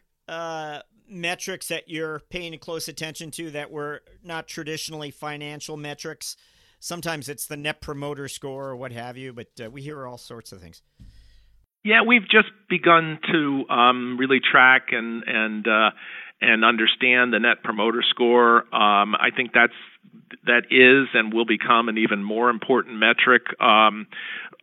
metrics 1.11 1.67
that 1.67 1.89
you're 1.89 2.21
paying 2.29 2.57
close 2.59 2.87
attention 2.87 3.31
to 3.31 3.51
that 3.51 3.71
were 3.71 4.01
not 4.23 4.47
traditionally 4.47 5.11
financial 5.11 5.77
metrics? 5.77 6.37
Sometimes 6.79 7.29
it's 7.29 7.45
the 7.45 7.57
net 7.57 7.81
promoter 7.81 8.27
score 8.27 8.69
or 8.69 8.75
what 8.75 8.91
have 8.91 9.17
you, 9.17 9.33
but 9.33 9.47
uh, 9.63 9.69
we 9.69 9.81
hear 9.81 10.07
all 10.07 10.17
sorts 10.17 10.51
of 10.51 10.61
things. 10.61 10.81
Yeah, 11.83 12.01
we've 12.05 12.27
just 12.29 12.49
begun 12.69 13.19
to 13.31 13.65
um, 13.69 14.17
really 14.17 14.39
track 14.39 14.87
and 14.91 15.23
and 15.25 15.67
uh, 15.67 15.91
and 16.39 16.65
understand 16.65 17.33
the 17.33 17.39
net 17.39 17.63
promoter 17.63 18.03
score. 18.07 18.63
Um, 18.73 19.15
I 19.15 19.29
think 19.35 19.51
that's 19.53 19.73
that 20.45 20.63
is 20.71 21.07
and 21.13 21.33
will 21.33 21.45
become 21.45 21.89
an 21.89 21.97
even 21.97 22.23
more 22.23 22.49
important 22.49 22.97
metric 22.97 23.43
um, 23.59 24.07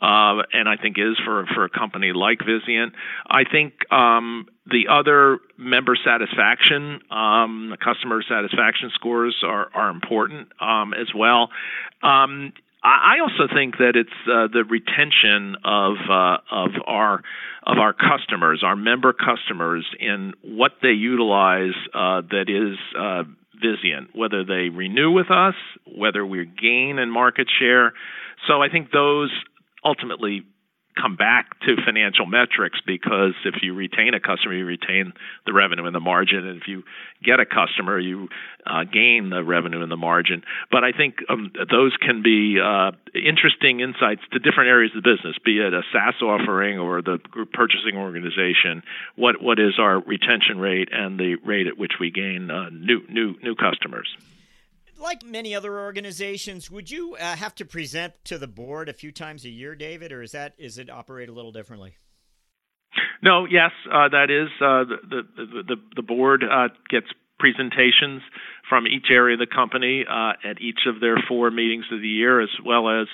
uh, 0.00 0.42
and 0.52 0.68
I 0.68 0.76
think 0.80 0.96
is 0.98 1.16
for 1.24 1.46
for 1.54 1.64
a 1.64 1.70
company 1.70 2.12
like 2.12 2.38
Vizient. 2.38 2.92
I 3.26 3.44
think 3.44 3.72
um, 3.92 4.46
the 4.66 4.88
other 4.90 5.38
member 5.56 5.96
satisfaction, 5.96 7.00
um, 7.11 7.74
customer 7.82 8.22
satisfaction 8.22 8.90
scores 8.94 9.37
are 9.44 9.70
are 9.74 9.90
important 9.90 10.48
um, 10.61 10.94
as 10.94 11.08
well. 11.14 11.50
Um, 12.02 12.52
I 12.80 13.18
also 13.20 13.52
think 13.52 13.78
that 13.78 13.96
it's 13.96 14.11
uh, 14.30 14.46
the 14.52 14.62
retention 14.62 15.56
of 15.64 15.96
uh, 16.08 16.38
of 16.50 16.70
our 16.87 17.22
of 17.64 17.78
our 17.78 17.92
customers, 17.92 18.62
our 18.64 18.76
member 18.76 19.12
customers, 19.12 19.84
in 19.98 20.34
what 20.42 20.72
they 20.80 20.92
utilize 20.92 21.74
uh, 21.92 22.22
that 22.30 22.46
is 22.48 22.78
uh, 22.96 23.24
Vizient, 23.61 24.14
whether 24.14 24.44
they 24.44 24.68
renew 24.68 25.11
with 25.11 25.30
us, 25.30 25.54
whether 25.84 26.24
we 26.24 26.46
gain 26.46 27.00
in 27.00 27.11
market 27.11 27.48
share. 27.58 27.92
So 28.46 28.62
I 28.62 28.68
think 28.68 28.92
those 28.92 29.32
ultimately 29.84 30.44
come 31.00 31.16
back 31.16 31.58
to 31.60 31.76
financial 31.84 32.26
metrics 32.26 32.80
because 32.84 33.34
if 33.44 33.62
you 33.62 33.74
retain 33.74 34.14
a 34.14 34.20
customer, 34.20 34.54
you 34.54 34.64
retain 34.64 35.12
the 35.46 35.52
revenue 35.52 35.86
and 35.86 35.94
the 35.94 36.00
margin, 36.00 36.46
and 36.46 36.60
if 36.60 36.68
you 36.68 36.82
get 37.22 37.40
a 37.40 37.46
customer, 37.46 37.98
you 37.98 38.28
uh, 38.66 38.84
gain 38.84 39.30
the 39.30 39.42
revenue 39.42 39.82
and 39.82 39.90
the 39.90 39.96
margin. 39.96 40.42
But 40.70 40.84
I 40.84 40.92
think 40.92 41.16
um, 41.28 41.52
those 41.70 41.96
can 42.00 42.22
be 42.22 42.58
uh, 42.60 42.92
interesting 43.14 43.80
insights 43.80 44.22
to 44.32 44.38
different 44.38 44.68
areas 44.68 44.92
of 44.96 45.02
the 45.02 45.10
business, 45.10 45.36
be 45.44 45.58
it 45.58 45.72
a 45.72 45.82
SaaS 45.92 46.20
offering 46.22 46.78
or 46.78 47.02
the 47.02 47.18
group 47.30 47.52
purchasing 47.52 47.96
organization. 47.96 48.82
What 49.16 49.40
what 49.42 49.58
is 49.58 49.78
our 49.78 50.00
retention 50.00 50.58
rate 50.58 50.88
and 50.92 51.18
the 51.18 51.36
rate 51.44 51.66
at 51.66 51.78
which 51.78 51.92
we 52.00 52.10
gain 52.10 52.50
uh, 52.50 52.70
new 52.70 53.02
new 53.08 53.34
new 53.42 53.54
customers? 53.54 54.08
Like 55.00 55.24
many 55.24 55.54
other 55.54 55.78
organizations, 55.78 56.70
would 56.70 56.90
you 56.90 57.16
uh, 57.16 57.37
have 57.37 57.54
to 57.56 57.64
present 57.64 58.14
to 58.24 58.38
the 58.38 58.46
board 58.46 58.88
a 58.88 58.92
few 58.92 59.12
times 59.12 59.44
a 59.44 59.48
year, 59.48 59.74
David, 59.74 60.12
or 60.12 60.22
is 60.22 60.32
that 60.32 60.54
is 60.58 60.78
it 60.78 60.90
operate 60.90 61.28
a 61.28 61.32
little 61.32 61.52
differently? 61.52 61.96
No, 63.22 63.44
yes, 63.44 63.70
uh, 63.92 64.08
that 64.08 64.30
is 64.30 64.48
uh, 64.61 64.84
the, 64.84 65.22
the, 65.37 65.62
the 65.62 65.76
the 65.96 66.02
board 66.02 66.44
uh, 66.44 66.68
gets 66.88 67.06
presentations 67.38 68.22
from 68.68 68.87
each 68.87 69.06
area 69.11 69.34
of 69.34 69.40
the 69.40 69.46
company 69.46 70.04
uh, 70.08 70.32
at 70.44 70.61
each 70.61 70.80
of 70.87 71.00
their 71.00 71.16
four 71.28 71.50
meetings 71.50 71.84
of 71.92 72.00
the 72.00 72.08
year, 72.08 72.40
as 72.40 72.50
well 72.64 72.88
as 72.88 73.06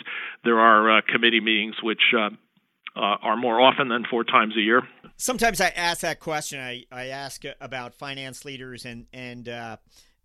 there 0.44 0.58
are 0.58 0.98
uh, 0.98 1.00
committee 1.08 1.40
meetings 1.40 1.76
which. 1.82 2.02
are 2.16 3.36
more 3.36 3.60
often 3.60 3.88
than 3.88 4.04
four 4.08 4.22
times 4.22 4.56
a 4.56 4.60
year. 4.60 4.82
Sometimes 5.16 5.60
I 5.60 5.68
ask 5.70 6.02
that 6.02 6.20
question. 6.20 6.60
I, 6.60 6.84
I 6.92 7.06
ask 7.06 7.42
about 7.60 7.94
finance 7.94 8.44
leaders 8.44 8.84
and 8.84 9.06
and 9.12 9.48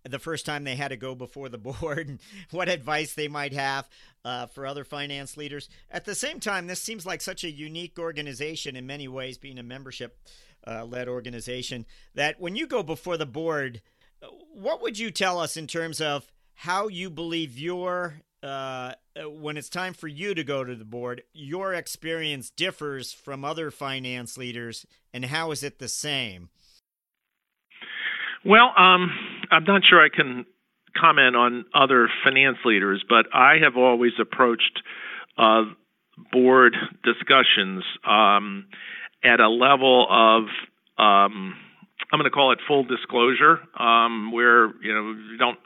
the 0.04 0.18
first 0.18 0.46
time 0.46 0.64
they 0.64 0.76
had 0.76 0.88
to 0.88 0.96
go 0.96 1.14
before 1.14 1.48
the 1.48 1.58
board 1.80 2.08
and 2.08 2.20
what 2.50 2.68
advice 2.68 3.14
they 3.14 3.28
might 3.28 3.52
have 3.52 3.88
uh, 4.24 4.46
for 4.46 4.66
other 4.66 4.84
finance 4.84 5.36
leaders. 5.36 5.68
At 5.90 6.04
the 6.04 6.14
same 6.14 6.40
time, 6.40 6.66
this 6.66 6.82
seems 6.82 7.06
like 7.06 7.20
such 7.20 7.44
a 7.44 7.50
unique 7.50 7.98
organization 7.98 8.76
in 8.76 8.86
many 8.86 9.08
ways, 9.08 9.38
being 9.38 9.58
a 9.58 9.62
membership 9.62 10.18
uh, 10.66 10.84
led 10.84 11.08
organization, 11.08 11.86
that 12.14 12.40
when 12.40 12.56
you 12.56 12.66
go 12.66 12.82
before 12.82 13.16
the 13.16 13.26
board, 13.26 13.80
what 14.52 14.82
would 14.82 14.98
you 14.98 15.10
tell 15.10 15.38
us 15.38 15.56
in 15.56 15.66
terms 15.66 16.00
of 16.00 16.30
how 16.54 16.88
you 16.88 17.08
believe 17.08 17.58
your 17.58 18.20
uh, 18.42 18.92
when 19.26 19.56
it's 19.56 19.68
time 19.68 19.92
for 19.92 20.08
you 20.08 20.34
to 20.34 20.42
go 20.42 20.64
to 20.64 20.74
the 20.74 20.84
board, 20.84 21.22
your 21.34 21.74
experience 21.74 22.50
differs 22.50 23.12
from 23.12 23.44
other 23.44 23.70
finance 23.70 24.38
leaders, 24.38 24.86
and 25.12 25.26
how 25.26 25.50
is 25.50 25.62
it 25.62 25.78
the 25.78 25.88
same? 25.88 26.48
Well, 28.44 28.72
um, 28.78 29.10
I'm 29.50 29.64
not 29.64 29.82
sure 29.84 30.00
I 30.00 30.08
can 30.08 30.46
comment 30.96 31.36
on 31.36 31.64
other 31.74 32.08
finance 32.24 32.58
leaders, 32.64 33.04
but 33.08 33.26
I 33.32 33.56
have 33.62 33.76
always 33.76 34.12
approached 34.20 34.82
uh, 35.38 35.64
board 36.32 36.76
discussions 37.04 37.84
um, 38.06 38.66
at 39.24 39.40
a 39.40 39.48
level 39.48 40.06
of 40.08 40.44
um, 40.98 41.56
I'm 42.12 42.18
going 42.18 42.24
to 42.24 42.30
call 42.30 42.52
it 42.52 42.58
full 42.66 42.84
disclosure, 42.84 43.60
um, 43.78 44.32
where 44.32 44.66
you 44.82 44.92
know 44.92 45.14
you 45.30 45.36
don't 45.38 45.58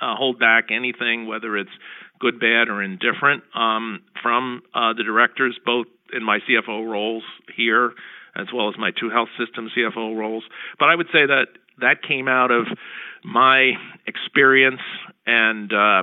uh, 0.00 0.14
hold 0.16 0.38
back 0.38 0.66
anything, 0.70 1.26
whether 1.26 1.56
it's 1.56 1.70
good, 2.18 2.40
bad, 2.40 2.68
or 2.68 2.82
indifferent, 2.82 3.42
um, 3.54 4.00
from 4.22 4.62
uh, 4.74 4.92
the 4.94 5.04
directors, 5.04 5.58
both 5.64 5.86
in 6.12 6.24
my 6.24 6.38
CFO 6.40 6.88
roles 6.88 7.22
here 7.56 7.92
as 8.36 8.46
well 8.54 8.68
as 8.68 8.76
my 8.78 8.90
two 8.92 9.10
health 9.10 9.28
system 9.38 9.68
CFO 9.76 10.16
roles. 10.16 10.44
But 10.78 10.88
I 10.88 10.94
would 10.94 11.08
say 11.12 11.26
that 11.26 11.48
that 11.80 12.02
came 12.06 12.28
out 12.28 12.50
of 12.50 12.66
my 13.24 13.72
experience 14.06 14.80
and 15.26 15.72
uh, 15.72 16.02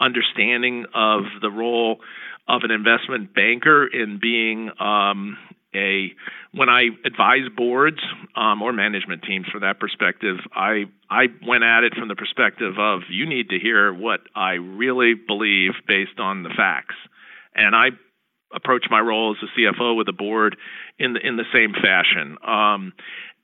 understanding 0.00 0.86
of 0.94 1.22
the 1.40 1.50
role 1.50 2.00
of 2.48 2.62
an 2.62 2.70
investment 2.70 3.34
banker 3.34 3.86
in 3.86 4.18
being 4.20 4.70
um, 4.78 5.36
a 5.74 6.12
when 6.52 6.68
I 6.68 6.88
advise 7.04 7.48
boards 7.54 7.98
um, 8.34 8.62
or 8.62 8.72
management 8.72 9.22
teams 9.24 9.46
for 9.52 9.60
that 9.60 9.78
perspective, 9.78 10.36
I 10.54 10.84
I 11.10 11.26
went 11.46 11.64
at 11.64 11.84
it 11.84 11.94
from 11.94 12.08
the 12.08 12.14
perspective 12.14 12.74
of 12.78 13.02
you 13.10 13.26
need 13.26 13.50
to 13.50 13.58
hear 13.58 13.92
what 13.92 14.20
I 14.34 14.52
really 14.52 15.14
believe 15.14 15.72
based 15.86 16.18
on 16.18 16.42
the 16.42 16.50
facts, 16.56 16.94
and 17.54 17.74
I 17.74 17.88
approach 18.54 18.86
my 18.90 19.00
role 19.00 19.36
as 19.36 19.48
a 19.48 19.60
CFO 19.60 19.96
with 19.96 20.06
the 20.06 20.12
board 20.12 20.56
in 20.98 21.12
the 21.12 21.20
in 21.20 21.36
the 21.36 21.44
same 21.52 21.72
fashion. 21.72 22.38
Um, 22.46 22.92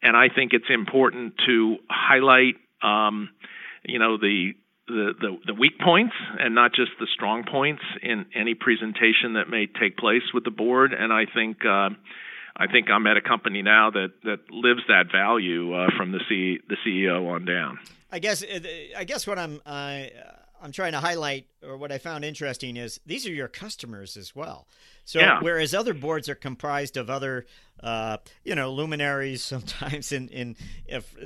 and 0.03 0.17
I 0.17 0.29
think 0.35 0.53
it's 0.53 0.71
important 0.71 1.35
to 1.47 1.77
highlight, 1.89 2.57
um, 2.83 3.31
you 3.85 3.99
know, 3.99 4.17
the, 4.17 4.53
the, 4.89 5.13
the 5.21 5.39
the 5.47 5.55
weak 5.55 5.79
points 5.79 6.15
and 6.39 6.55
not 6.55 6.75
just 6.75 6.91
the 6.99 7.07
strong 7.15 7.45
points 7.45 7.83
in 8.03 8.27
any 8.35 8.55
presentation 8.55 9.35
that 9.35 9.49
may 9.49 9.67
take 9.67 9.97
place 9.97 10.23
with 10.35 10.45
the 10.45 10.51
board. 10.51 10.93
And 10.93 11.13
I 11.13 11.27
think. 11.33 11.65
Uh, 11.65 11.91
I 12.55 12.67
think 12.67 12.91
I'm 12.91 13.07
at 13.07 13.17
a 13.17 13.23
company 13.23 13.63
now 13.63 13.91
that, 13.91 14.13
that 14.25 14.41
lives 14.51 14.83
that 14.87 15.11
value 15.11 15.75
uh, 15.75 15.89
from 15.97 16.13
the 16.13 16.21
C, 16.29 16.59
the 16.69 16.77
CEO 16.87 17.33
on 17.33 17.47
down. 17.47 17.79
I 18.11 18.19
guess 18.19 18.45
I 18.95 19.05
guess 19.05 19.27
what 19.27 19.39
I'm 19.39 19.63
uh, 19.65 20.03
I'm 20.63 20.73
trying 20.73 20.93
to 20.93 21.01
highlight, 21.01 21.47
or 21.63 21.77
what 21.77 21.91
I 21.91 21.99
found 21.99 22.25
interesting, 22.25 22.77
is 22.77 23.01
these 23.05 23.27
are 23.27 23.33
your 23.33 23.49
customers 23.49 24.17
as 24.17 24.35
well. 24.35 24.69
So 25.05 25.19
yeah. 25.19 25.41
whereas 25.41 25.75
other 25.75 25.93
boards 25.93 26.29
are 26.29 26.37
comprised 26.37 26.97
of 26.97 27.11
other, 27.11 27.47
uh, 27.83 28.19
you 28.45 28.55
know, 28.55 28.73
luminaries, 28.73 29.43
sometimes 29.45 30.13
in 30.13 30.29
in 30.29 30.57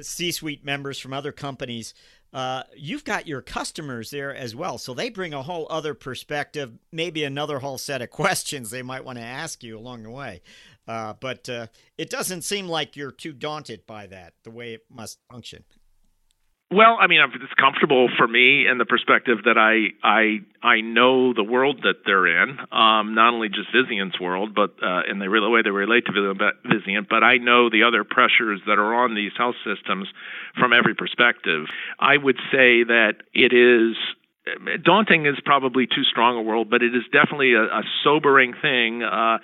C-suite 0.01 0.65
members 0.65 0.99
from 0.99 1.13
other 1.13 1.33
companies, 1.33 1.93
uh, 2.33 2.63
you've 2.77 3.05
got 3.05 3.27
your 3.27 3.43
customers 3.43 4.11
there 4.11 4.35
as 4.35 4.55
well. 4.57 4.79
So 4.79 4.95
they 4.95 5.11
bring 5.11 5.33
a 5.35 5.43
whole 5.43 5.67
other 5.71 5.95
perspective, 5.95 6.73
maybe 6.93 7.25
another 7.25 7.59
whole 7.61 7.79
set 7.79 8.03
of 8.03 8.11
questions 8.23 8.71
they 8.71 8.83
might 8.83 9.05
want 9.05 9.19
to 9.19 9.25
ask 9.25 9.63
you 9.63 9.79
along 9.79 10.03
the 10.03 10.11
way. 10.11 10.43
Uh, 10.89 11.15
but 11.19 11.49
uh, 11.49 11.67
it 11.99 12.11
doesn't 12.11 12.43
seem 12.43 12.69
like 12.69 12.97
you're 12.97 13.11
too 13.11 13.33
daunted 13.33 13.87
by 13.87 14.07
that, 14.07 14.35
the 14.45 14.51
way 14.51 14.75
it 14.75 14.85
must 14.89 15.19
function. 15.31 15.65
Well, 16.69 16.97
I 16.99 17.07
mean, 17.07 17.21
it's 17.21 17.55
comfortable 17.55 18.09
for 18.19 18.27
me 18.27 18.67
in 18.67 18.79
the 18.79 18.85
perspective 18.85 19.39
that 19.45 19.57
I 19.57 19.95
I 20.03 20.41
I 20.67 20.81
know 20.81 21.33
the 21.33 21.45
world 21.45 21.83
that 21.85 22.03
they're 22.05 22.27
in, 22.27 22.59
um, 22.73 23.15
not 23.15 23.35
only 23.35 23.49
just 23.49 23.71
Vizient's 23.73 24.19
world, 24.19 24.53
but 24.53 24.75
uh, 24.83 25.03
in 25.09 25.21
the 25.21 25.31
way 25.31 25.63
they 25.63 25.71
relate 25.71 26.07
to 26.07 26.13
Vizient, 26.13 27.09
but 27.09 27.23
I 27.23 27.37
know 27.37 27.71
the 27.71 27.85
other 27.85 28.03
pressures 28.03 28.61
that 28.67 28.81
are 28.81 28.95
on 28.95 29.15
these 29.15 29.31
health 29.39 29.55
systems 29.65 30.09
from 30.59 30.73
every 30.73 30.97
perspective. 30.97 31.67
I 32.01 32.17
would 32.17 32.39
say 32.51 32.83
that 32.83 33.23
it 33.33 33.53
is 33.55 33.97
daunting 34.83 35.27
is 35.27 35.39
probably 35.45 35.87
too 35.87 36.03
strong 36.03 36.37
a 36.37 36.43
word, 36.43 36.69
but 36.69 36.83
it 36.83 36.97
is 36.97 37.05
definitely 37.13 37.55
a, 37.55 37.63
a 37.63 37.83
sobering 38.03 38.55
thing. 38.61 39.05
Uh, 39.05 39.39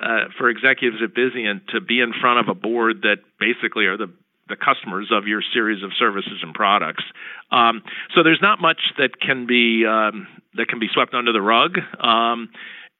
uh, 0.00 0.30
for 0.38 0.48
executives 0.48 0.98
at 1.02 1.12
Vizient 1.12 1.66
to 1.74 1.80
be 1.80 2.00
in 2.00 2.12
front 2.20 2.38
of 2.38 2.48
a 2.48 2.54
board 2.54 3.02
that 3.02 3.16
basically 3.40 3.86
are 3.86 3.96
the 3.96 4.06
the 4.48 4.56
customers 4.56 5.10
of 5.12 5.26
your 5.26 5.42
series 5.52 5.82
of 5.82 5.90
services 5.98 6.40
and 6.42 6.54
products. 6.54 7.04
Um, 7.50 7.82
so 8.14 8.22
there's 8.22 8.42
not 8.42 8.60
much 8.60 8.80
that 8.98 9.20
can 9.20 9.46
be 9.46 9.84
um, 9.86 10.26
that 10.54 10.68
can 10.68 10.78
be 10.78 10.88
swept 10.92 11.14
under 11.14 11.32
the 11.32 11.42
rug. 11.42 11.78
Um, 12.00 12.50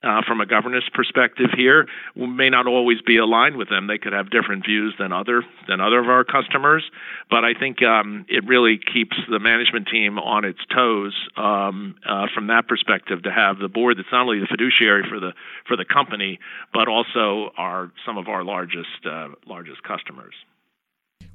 uh, 0.03 0.23
from 0.27 0.41
a 0.41 0.47
governance 0.47 0.85
perspective 0.95 1.51
here 1.57 1.89
we 2.15 2.27
may 2.29 2.49
not 2.49 2.67
always 2.69 3.01
be 3.03 3.17
aligned 3.17 3.57
with 3.57 3.69
them. 3.69 3.89
They 3.89 3.99
could 3.99 4.13
have 4.13 4.31
different 4.31 4.65
views 4.65 4.95
than 4.99 5.13
other 5.13 5.43
than 5.67 5.81
other 5.81 5.99
of 5.99 6.09
our 6.09 6.25
customers, 6.25 6.89
but 7.31 7.45
I 7.45 7.53
think 7.59 7.83
um, 7.83 8.25
it 8.29 8.47
really 8.47 8.79
keeps 8.79 9.17
the 9.29 9.41
management 9.41 9.89
team 9.91 10.19
on 10.19 10.45
its 10.45 10.61
toes 10.73 11.15
um, 11.37 11.97
uh, 12.09 12.27
from 12.33 12.47
that 12.47 12.69
perspective 12.69 13.25
to 13.25 13.33
have 13.33 13.59
the 13.59 13.69
board 13.69 13.99
that's 13.99 14.09
not 14.13 14.23
only 14.23 14.39
the 14.39 14.47
fiduciary 14.47 15.03
for 15.09 15.19
the 15.19 15.33
for 15.67 15.77
the 15.77 15.85
company, 15.85 16.39
but 16.73 16.87
also 16.87 17.51
our 17.57 17.91
some 18.07 18.19
of 18.19 18.29
our 18.29 18.45
largest 18.45 19.03
uh, 19.05 19.29
largest 19.47 19.83
customers. 19.83 20.35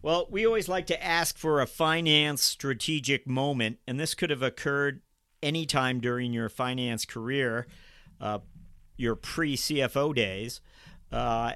Well, 0.02 0.28
we 0.30 0.46
always 0.46 0.68
like 0.68 0.88
to 0.88 1.04
ask 1.04 1.38
for 1.38 1.62
a 1.62 1.68
finance 1.68 2.44
strategic 2.44 3.26
moment, 3.28 3.80
and 3.88 4.00
this 4.00 4.16
could 4.16 4.30
have 4.30 4.42
occurred 4.42 5.02
anytime 5.42 6.00
during 6.00 6.34
your 6.34 6.50
finance 6.50 7.06
career. 7.06 7.68
Uh, 8.20 8.40
your 8.98 9.16
pre 9.16 9.56
CFO 9.56 10.14
days, 10.14 10.62
uh, 11.12 11.54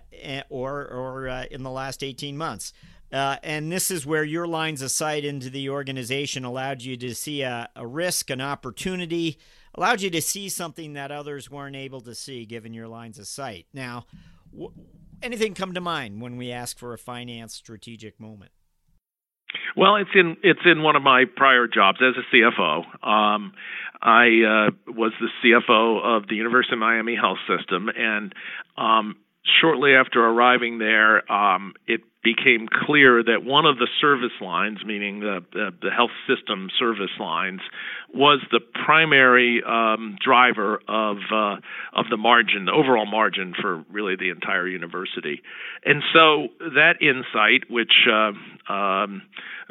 or 0.50 0.86
or 0.88 1.30
uh, 1.30 1.46
in 1.52 1.64
the 1.64 1.70
last 1.70 2.04
eighteen 2.04 2.38
months. 2.38 2.74
Uh, 3.12 3.38
and 3.42 3.72
this 3.72 3.90
is 3.90 4.06
where 4.06 4.26
your 4.26 4.46
lines 4.46 4.82
of 4.82 4.92
sight 4.92 5.24
into 5.24 5.50
the 5.50 5.70
organization 5.70 6.44
allowed 6.44 6.82
you 6.82 6.98
to 6.98 7.16
see 7.16 7.42
a, 7.42 7.70
a 7.74 7.88
risk, 7.88 8.30
an 8.30 8.42
opportunity, 8.42 9.38
allowed 9.76 10.02
you 10.02 10.10
to 10.10 10.22
see 10.22 10.50
something 10.50 10.92
that 10.92 11.10
others 11.10 11.50
weren't 11.50 11.78
able 11.78 12.02
to 12.02 12.14
see 12.14 12.46
given 12.46 12.74
your 12.74 12.88
lines 12.90 13.18
of 13.18 13.26
sight. 13.26 13.66
Now, 13.74 14.06
w- 14.52 14.74
anything 15.22 15.54
come 15.54 15.74
to 15.74 15.82
mind 15.82 16.22
when 16.22 16.38
we 16.38 16.52
ask 16.52 16.78
for 16.78 16.94
a 16.94 16.98
finance 16.98 17.54
strategic 17.54 18.20
moment? 18.20 18.52
Well, 19.76 19.96
it's 19.96 20.10
in 20.14 20.38
it's 20.44 20.60
in 20.66 20.82
one 20.82 20.96
of 20.96 21.04
my 21.04 21.26
prior 21.36 21.68
jobs 21.68 22.00
as 22.02 22.16
a 22.18 22.36
CFO. 22.36 23.06
Um, 23.08 23.54
I 24.02 24.68
uh, 24.68 24.92
was 24.92 25.14
the 25.20 25.30
CFO 25.44 26.04
of 26.04 26.28
the 26.28 26.36
University 26.36 26.74
of 26.74 26.80
Miami 26.80 27.16
Health 27.16 27.38
System, 27.48 27.90
and 27.96 28.34
um, 28.78 29.16
shortly 29.62 29.94
after 29.94 30.24
arriving 30.24 30.80
there, 30.80 31.32
um, 31.32 31.74
it 31.88 32.02
became 32.36 32.68
clear 32.68 33.24
that 33.24 33.46
one 33.46 33.66
of 33.66 33.78
the 33.78 33.88
service 34.02 34.36
lines, 34.42 34.80
meaning 34.86 35.22
the, 35.22 35.40
the, 35.54 35.70
the 35.82 35.90
health 35.90 36.12
system 36.28 36.70
service 36.78 37.16
lines, 37.20 37.62
was 38.14 38.42
the 38.52 38.60
primary 38.60 39.64
um, 39.64 40.18
driver 40.22 40.82
of 40.90 41.18
uh, 41.32 41.56
of 41.94 42.06
the 42.10 42.18
margin, 42.18 42.66
the 42.66 42.74
overall 42.74 43.06
margin 43.06 43.54
for 43.60 43.86
really 43.90 44.18
the 44.18 44.30
entire 44.30 44.68
university. 44.68 45.42
And 45.86 46.04
so 46.14 46.48
that 46.60 47.02
insight, 47.02 47.70
which 47.70 47.94
uh, 48.12 48.34
um, 48.74 49.22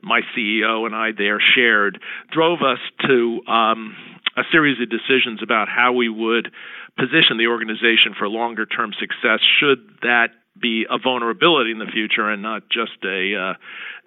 my 0.03 0.23
CEO 0.35 0.87
and 0.87 0.95
I 0.95 1.11
there 1.17 1.41
shared, 1.41 2.01
drove 2.33 2.61
us 2.63 2.79
to 3.07 3.41
um, 3.47 3.95
a 4.37 4.43
series 4.51 4.81
of 4.81 4.89
decisions 4.89 5.43
about 5.43 5.69
how 5.69 5.93
we 5.93 6.09
would 6.09 6.51
position 6.97 7.37
the 7.37 7.49
organization 7.49 8.15
for 8.19 8.29
longer 8.29 8.65
term 8.65 8.93
success 8.99 9.41
should 9.61 9.79
that 10.01 10.29
be 10.61 10.87
a 10.89 10.99
vulnerability 10.99 11.71
in 11.71 11.79
the 11.79 11.87
future 11.87 12.29
and 12.29 12.43
not 12.43 12.63
just 12.71 12.99
a 13.05 13.35
uh, 13.35 13.55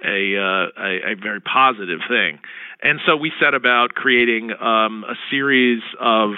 a, 0.04 0.38
uh, 0.38 0.68
a, 0.78 1.12
a 1.12 1.16
very 1.22 1.42
positive 1.42 2.00
thing. 2.08 2.40
And 2.82 3.00
so 3.06 3.18
we 3.18 3.32
set 3.42 3.54
about 3.54 3.94
creating 3.94 4.52
um, 4.52 5.04
a 5.04 5.16
series 5.30 5.82
of 6.00 6.32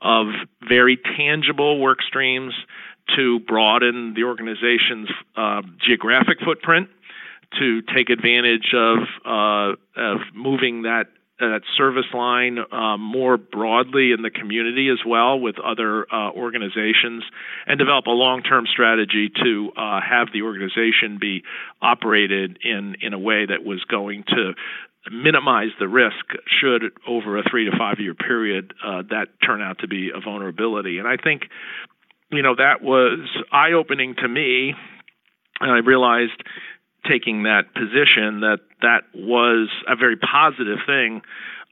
of 0.00 0.26
very 0.68 0.98
tangible 1.16 1.80
work 1.80 2.02
streams 2.02 2.54
to 3.16 3.40
broaden 3.40 4.14
the 4.14 4.24
organization's 4.24 5.08
uh, 5.36 5.62
geographic 5.86 6.38
footprint, 6.44 6.88
to 7.58 7.82
take 7.94 8.10
advantage 8.10 8.74
of 8.74 8.98
uh, 9.24 9.72
of 9.96 10.18
moving 10.34 10.82
that 10.82 11.06
that 11.38 11.60
service 11.76 12.06
line 12.14 12.58
um, 12.72 13.00
more 13.00 13.36
broadly 13.36 14.12
in 14.12 14.22
the 14.22 14.30
community 14.30 14.88
as 14.88 14.98
well 15.06 15.38
with 15.38 15.56
other 15.58 16.06
uh, 16.12 16.30
organizations 16.30 17.24
and 17.66 17.78
develop 17.78 18.06
a 18.06 18.10
long-term 18.10 18.66
strategy 18.66 19.30
to 19.42 19.70
uh, 19.76 20.00
have 20.00 20.28
the 20.32 20.42
organization 20.42 21.18
be 21.20 21.42
operated 21.82 22.58
in 22.64 22.96
in 23.02 23.12
a 23.12 23.18
way 23.18 23.44
that 23.46 23.64
was 23.64 23.84
going 23.84 24.24
to 24.28 24.54
minimize 25.10 25.70
the 25.78 25.88
risk 25.88 26.24
should 26.46 26.82
over 27.06 27.38
a 27.38 27.42
three 27.48 27.70
to 27.70 27.76
five 27.76 27.98
year 27.98 28.14
period 28.14 28.72
uh, 28.84 29.02
that 29.10 29.26
turn 29.44 29.60
out 29.60 29.78
to 29.80 29.88
be 29.88 30.10
a 30.14 30.20
vulnerability. 30.20 30.98
And 30.98 31.06
I 31.06 31.16
think 31.16 31.42
you 32.30 32.42
know 32.42 32.56
that 32.56 32.82
was 32.82 33.28
eye 33.52 33.72
opening 33.72 34.14
to 34.16 34.28
me. 34.28 34.74
And 35.58 35.70
I 35.70 35.78
realized 35.78 36.42
taking 37.08 37.44
that 37.44 37.72
position 37.74 38.40
that 38.40 38.58
that 38.82 39.02
was 39.14 39.68
a 39.88 39.96
very 39.96 40.16
positive 40.16 40.78
thing 40.86 41.22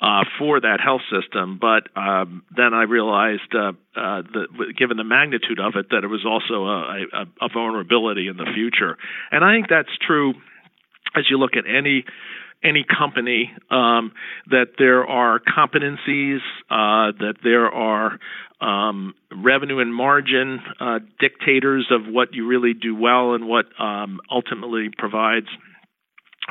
uh, 0.01 0.25
for 0.39 0.61
that 0.61 0.81
health 0.81 1.03
system. 1.11 1.59
But 1.61 1.89
um, 1.97 2.43
then 2.55 2.75
I 2.75 2.83
realized, 2.83 3.55
uh, 3.55 3.73
uh, 3.97 4.23
that 4.23 4.75
given 4.77 4.97
the 4.97 5.05
magnitude 5.05 5.61
of 5.61 5.75
it, 5.77 5.91
that 5.91 6.05
it 6.05 6.09
was 6.09 6.25
also 6.27 6.67
a, 6.67 7.07
a, 7.13 7.47
a 7.47 7.49
vulnerability 7.53 8.29
in 8.29 8.37
the 8.37 8.47
future. 8.55 8.97
And 9.31 9.45
I 9.45 9.55
think 9.55 9.69
that's 9.69 9.97
true 10.07 10.35
as 11.17 11.25
you 11.31 11.39
look 11.39 11.57
at 11.57 11.65
any 11.67 12.05
any 12.65 12.85
company 12.85 13.53
um, 13.71 14.13
that 14.51 14.69
there 14.79 15.05
are 15.07 15.39
competencies, 15.39 16.39
uh, 16.71 17.13
that 17.19 17.35
there 17.45 17.67
are 17.67 18.19
um, 18.61 19.15
revenue 19.31 19.81
and 19.81 19.95
margin 19.95 20.61
uh, 20.81 21.01
dictators 21.21 21.87
of 21.91 22.07
what 22.13 22.33
you 22.33 22.47
really 22.47 22.73
do 22.73 22.97
well 22.97 23.35
and 23.35 23.47
what 23.47 23.67
um, 23.79 24.21
ultimately 24.31 24.89
provides 24.97 25.49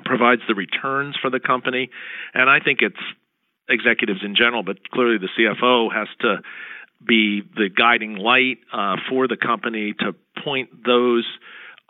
provides 0.06 0.42
the 0.48 0.56
returns 0.56 1.16
for 1.22 1.30
the 1.30 1.40
company. 1.40 1.90
And 2.34 2.50
I 2.50 2.60
think 2.60 2.80
it's 2.82 2.96
executives 3.70 4.22
in 4.24 4.36
general, 4.36 4.64
but 4.64 4.90
clearly 4.90 5.18
the 5.18 5.30
CFO 5.38 5.94
has 5.94 6.08
to 6.22 6.42
be 7.06 7.42
the 7.56 7.70
guiding 7.70 8.16
light 8.16 8.58
uh, 8.72 8.96
for 9.10 9.28
the 9.28 9.38
company 9.38 9.94
to 10.00 10.16
point 10.44 10.70
those 10.86 11.26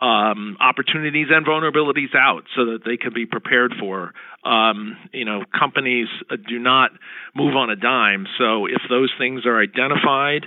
um, 0.04 0.58
opportunities 0.60 1.28
and 1.30 1.46
vulnerabilities 1.46 2.14
out 2.14 2.44
so 2.54 2.66
that 2.66 2.80
they 2.84 2.98
can 2.98 3.14
be 3.14 3.24
prepared 3.24 3.72
for. 3.80 4.12
Um, 4.44 4.98
you 5.12 5.24
know, 5.24 5.44
companies 5.58 6.08
do 6.46 6.58
not 6.58 6.90
move 7.34 7.56
on 7.56 7.70
a 7.70 7.76
dime. 7.76 8.26
So 8.36 8.66
if 8.66 8.82
those 8.90 9.10
things 9.16 9.46
are 9.46 9.58
identified 9.58 10.44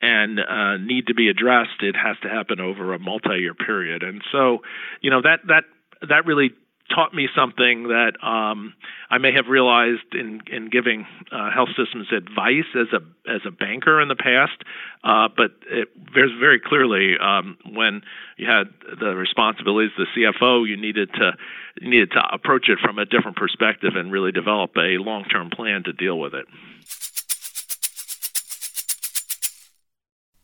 and 0.00 0.38
uh, 0.38 0.76
need 0.76 1.08
to 1.08 1.14
be 1.14 1.28
addressed, 1.28 1.82
it 1.82 1.96
has 1.96 2.16
to 2.22 2.28
happen 2.28 2.60
over 2.60 2.94
a 2.94 3.00
multi-year 3.00 3.54
period. 3.54 4.04
And 4.04 4.22
so, 4.30 4.58
you 5.00 5.10
know, 5.10 5.22
that 5.22 5.40
that 5.48 5.64
that 6.08 6.24
really 6.24 6.52
taught 6.94 7.14
me 7.14 7.28
something 7.34 7.84
that 7.84 8.12
um, 8.22 8.74
I 9.10 9.18
may 9.18 9.32
have 9.32 9.46
realized 9.48 10.12
in 10.12 10.40
in 10.50 10.68
giving 10.70 11.06
uh, 11.32 11.50
health 11.50 11.70
systems 11.76 12.08
advice 12.12 12.68
as 12.74 12.88
a 12.92 13.30
as 13.30 13.40
a 13.46 13.50
banker 13.50 14.00
in 14.00 14.08
the 14.08 14.16
past, 14.16 14.62
uh, 15.04 15.28
but 15.34 15.52
it, 15.70 15.88
there's 16.14 16.32
very 16.38 16.60
clearly 16.60 17.14
um, 17.18 17.56
when 17.72 18.02
you 18.36 18.46
had 18.46 18.64
the 18.98 19.14
responsibilities 19.14 19.92
the 19.96 20.06
CFO, 20.16 20.68
you 20.68 20.76
needed 20.76 21.10
to 21.14 21.32
you 21.80 21.90
needed 21.90 22.10
to 22.12 22.22
approach 22.32 22.68
it 22.68 22.78
from 22.80 22.98
a 22.98 23.04
different 23.04 23.36
perspective 23.36 23.92
and 23.94 24.12
really 24.12 24.32
develop 24.32 24.72
a 24.76 24.98
long 24.98 25.24
term 25.24 25.50
plan 25.50 25.84
to 25.84 25.92
deal 25.92 26.18
with 26.18 26.34
it. 26.34 26.46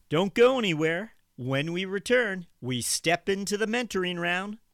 Don't 0.09 0.35
go 0.35 0.59
anywhere. 0.59 1.13
When 1.39 1.73
we 1.73 1.85
return, 1.85 2.47
we 2.63 2.81
step 2.81 3.29
into 3.29 3.59
the 3.59 3.67
mentoring 3.67 4.19
round 4.19 4.57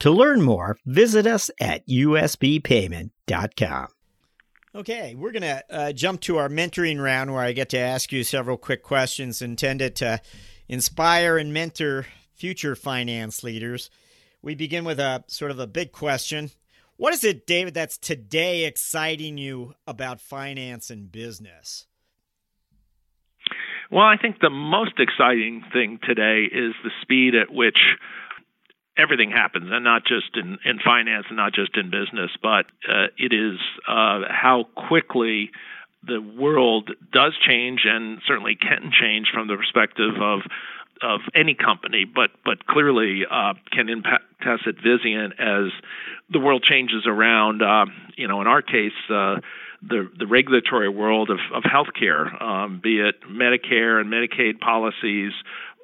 To 0.00 0.10
learn 0.10 0.42
more, 0.42 0.76
visit 0.86 1.26
us 1.26 1.50
at 1.60 1.86
usbpayment.com. 1.88 3.88
Okay, 4.74 5.14
we're 5.14 5.32
going 5.32 5.42
to 5.42 5.64
uh, 5.70 5.92
jump 5.92 6.22
to 6.22 6.38
our 6.38 6.48
mentoring 6.48 7.02
round 7.02 7.32
where 7.32 7.42
I 7.42 7.52
get 7.52 7.68
to 7.70 7.78
ask 7.78 8.10
you 8.10 8.24
several 8.24 8.56
quick 8.56 8.82
questions 8.82 9.42
intended 9.42 9.94
to 9.96 10.20
inspire 10.66 11.36
and 11.36 11.52
mentor 11.52 12.06
future 12.34 12.74
finance 12.74 13.44
leaders. 13.44 13.90
We 14.40 14.54
begin 14.54 14.84
with 14.84 14.98
a 14.98 15.24
sort 15.26 15.50
of 15.50 15.58
a 15.58 15.66
big 15.66 15.92
question. 15.92 16.50
What 16.96 17.12
is 17.12 17.22
it, 17.22 17.46
David, 17.46 17.74
that's 17.74 17.98
today 17.98 18.64
exciting 18.64 19.36
you 19.36 19.74
about 19.86 20.20
finance 20.20 20.88
and 20.88 21.12
business? 21.12 21.86
Well, 23.90 24.06
I 24.06 24.16
think 24.16 24.40
the 24.40 24.48
most 24.48 24.98
exciting 24.98 25.64
thing 25.70 25.98
today 26.02 26.44
is 26.44 26.72
the 26.82 26.90
speed 27.02 27.34
at 27.34 27.52
which 27.52 27.76
everything 28.96 29.30
happens, 29.30 29.68
and 29.70 29.84
not 29.84 30.04
just 30.04 30.36
in, 30.36 30.58
in 30.64 30.78
finance 30.84 31.26
and 31.28 31.36
not 31.36 31.52
just 31.52 31.76
in 31.76 31.90
business, 31.90 32.30
but 32.42 32.66
uh, 32.88 33.06
it 33.16 33.32
is 33.32 33.58
uh, 33.88 34.22
how 34.28 34.66
quickly 34.88 35.50
the 36.06 36.20
world 36.20 36.90
does 37.12 37.32
change 37.46 37.82
and 37.84 38.20
certainly 38.26 38.56
can 38.56 38.90
change 38.92 39.28
from 39.32 39.48
the 39.48 39.56
perspective 39.56 40.14
of 40.20 40.40
of 41.02 41.20
any 41.34 41.54
company, 41.54 42.04
but 42.04 42.30
but 42.44 42.66
clearly 42.66 43.22
uh, 43.28 43.54
can 43.72 43.88
impact 43.88 44.24
us 44.46 44.60
at 44.66 44.76
Vizient 44.76 45.32
as 45.38 45.72
the 46.30 46.38
world 46.38 46.62
changes 46.62 47.04
around. 47.06 47.60
Uh, 47.62 47.86
you 48.16 48.28
know, 48.28 48.40
in 48.40 48.46
our 48.46 48.62
case, 48.62 48.92
uh, 49.10 49.36
the 49.82 50.08
the 50.16 50.26
regulatory 50.26 50.88
world 50.88 51.30
of 51.30 51.38
of 51.52 51.64
healthcare, 51.64 52.40
um, 52.40 52.80
be 52.82 53.00
it 53.00 53.16
Medicare 53.28 54.00
and 54.00 54.12
Medicaid 54.12 54.60
policies, 54.60 55.32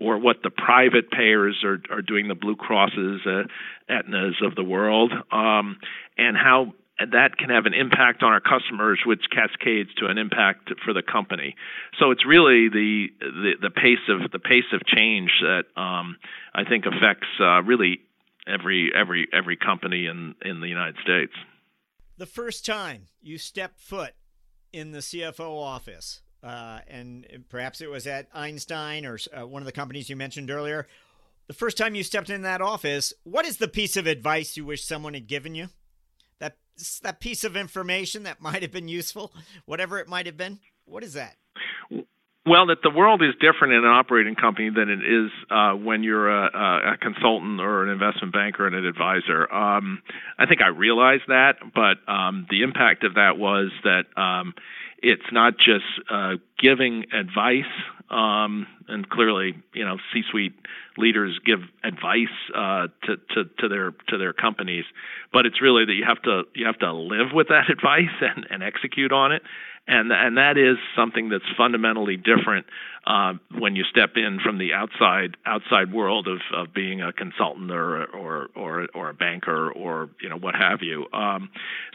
or 0.01 0.19
what 0.19 0.43
the 0.43 0.51
private 0.51 1.11
payers 1.11 1.63
are 1.65 1.81
are 1.91 2.03
doing, 2.03 2.29
the 2.29 2.35
Blue 2.35 2.57
Crosses, 2.57 3.21
uh, 3.27 3.45
Aetnas 3.91 4.45
of 4.45 4.55
the 4.55 4.65
world, 4.65 5.13
um, 5.33 5.79
and 6.17 6.37
how 6.37 6.73
that 6.99 7.37
can 7.39 7.51
have 7.51 7.67
an 7.67 7.75
impact 7.75 8.23
on 8.23 8.33
our 8.33 8.41
customers, 8.41 9.01
which 9.07 9.23
cascades 9.31 9.91
to 9.99 10.07
an 10.07 10.19
impact 10.19 10.73
for 10.85 10.93
the 10.93 11.03
company. 11.03 11.55
So 11.99 12.11
it's 12.11 12.27
really 12.27 12.69
the 12.69 13.07
the, 13.21 13.53
the 13.63 13.71
pace 13.71 14.07
of 14.09 14.31
the 14.31 14.39
pace 14.39 14.71
of 14.73 14.85
change 14.87 15.31
that 15.43 15.65
um, 15.81 16.17
I 16.55 16.65
think 16.65 16.87
affects 16.87 17.29
uh, 17.41 17.63
really 17.63 18.01
every 18.47 18.91
every 18.95 19.29
every 19.33 19.57
company 19.57 20.07
in 20.07 20.35
in 20.45 20.61
the 20.61 20.69
United 20.69 20.97
States. 21.03 21.33
The 22.17 22.27
first 22.27 22.67
time 22.67 23.07
you 23.23 23.39
step 23.39 23.79
foot 23.79 24.15
in 24.73 24.91
the 24.91 24.99
CFO 24.99 25.57
office, 25.57 26.21
uh, 26.43 26.81
and 26.89 27.27
perhaps 27.49 27.81
it 27.81 27.91
was 27.91 28.07
at 28.07 28.29
Einstein 28.35 29.05
or 29.05 29.19
uh, 29.37 29.47
one 29.47 29.63
of 29.63 29.67
the 29.67 29.73
companies 29.73 30.09
you 30.09 30.17
mentioned 30.17 30.51
earlier. 30.51 30.87
The 31.47 31.55
first 31.55 31.79
time 31.79 31.95
you 31.95 32.03
stepped 32.03 32.31
in 32.31 32.43
that 32.43 32.61
office, 32.61 33.15
what 33.25 33.47
is 33.47 33.57
the 33.57 33.69
piece 33.69 33.97
of 33.97 34.07
advice 34.07 34.57
you 34.57 34.65
wish 34.65 34.85
someone 34.85 35.15
had 35.15 35.27
given 35.27 35.55
you? 35.55 35.69
that 37.03 37.21
piece 37.21 37.45
of 37.45 37.57
information 37.57 38.25
that 38.25 38.41
might 38.41 38.63
have 38.63 38.73
been 38.73 38.89
useful, 38.89 39.33
whatever 39.67 39.99
it 39.99 40.09
might 40.09 40.27
have 40.27 40.37
been? 40.37 40.59
What 40.85 41.03
is 41.03 41.15
that? 41.15 41.37
Well, 42.47 42.69
that 42.69 42.79
the 42.83 42.91
world 42.91 43.23
is 43.23 43.35
different 43.41 43.75
in 43.75 43.85
an 43.85 43.91
operating 43.91 44.35
company 44.35 44.71
than 44.71 44.89
it 44.89 45.01
is 45.01 45.31
uh, 45.51 45.73
when 45.73 46.03
you're 46.03 46.31
a, 46.31 46.95
a, 46.95 46.97
consultant 46.97 47.61
or 47.61 47.85
an 47.85 47.91
investment 47.91 48.33
banker 48.33 48.67
and 48.67 48.75
an 48.75 48.87
advisor. 48.87 49.53
Um, 49.53 50.01
I 50.39 50.47
think 50.47 50.63
I 50.63 50.69
realized 50.69 51.25
that, 51.29 51.57
but 51.75 51.99
um, 52.11 52.47
the 52.49 52.63
impact 52.63 53.05
of 53.05 53.15
that 53.15 53.37
was 53.37 53.71
that 53.85 54.05
um, 54.17 54.55
it's 55.03 55.31
not 55.33 55.55
just 55.57 55.85
uh, 56.11 56.35
giving 56.59 57.05
advice, 57.13 57.65
um, 58.11 58.67
and 58.89 59.09
clearly, 59.09 59.55
you 59.75 59.85
know, 59.85 59.97
C-suite 60.13 60.55
leaders 60.97 61.39
give 61.45 61.61
advice 61.85 62.27
uh, 62.55 62.89
to, 63.05 63.17
to, 63.35 63.45
to 63.59 63.69
their 63.69 63.93
to 64.09 64.19
their 64.19 64.33
companies, 64.33 64.85
but 65.33 65.47
it's 65.47 65.61
really 65.61 65.85
that 65.85 65.93
you 65.93 66.05
have 66.07 66.21
to 66.23 66.43
you 66.55 66.67
have 66.67 66.79
to 66.79 66.93
live 66.93 67.33
with 67.33 67.49
that 67.49 67.71
advice 67.71 68.15
and, 68.21 68.47
and 68.51 68.63
execute 68.63 69.13
on 69.13 69.33
it, 69.33 69.43
and 69.89 70.13
and 70.13 70.37
that 70.37 70.59
is 70.59 70.77
something 70.95 71.31
that's 71.31 71.49
fundamentally 71.57 72.17
different 72.17 72.67
uh, 73.07 73.33
when 73.59 73.75
you 73.75 73.85
step 73.91 74.11
in 74.17 74.39
from 74.45 74.59
the 74.59 74.75
outside 74.75 75.37
outside 75.47 75.93
world 75.93 76.29
of, 76.29 76.41
of 76.55 76.75
being 76.75 77.01
a 77.01 77.13
consultant 77.13 77.71
or 77.71 78.05
or 78.05 78.49
or 78.55 78.87
or 78.95 79.11
a 79.11 79.15
banker 79.15 79.73
or 79.73 80.11
you 80.21 80.29
know 80.29 80.37
what 80.37 80.55
have 80.55 80.81
you. 80.83 81.07
Um, 81.13 81.49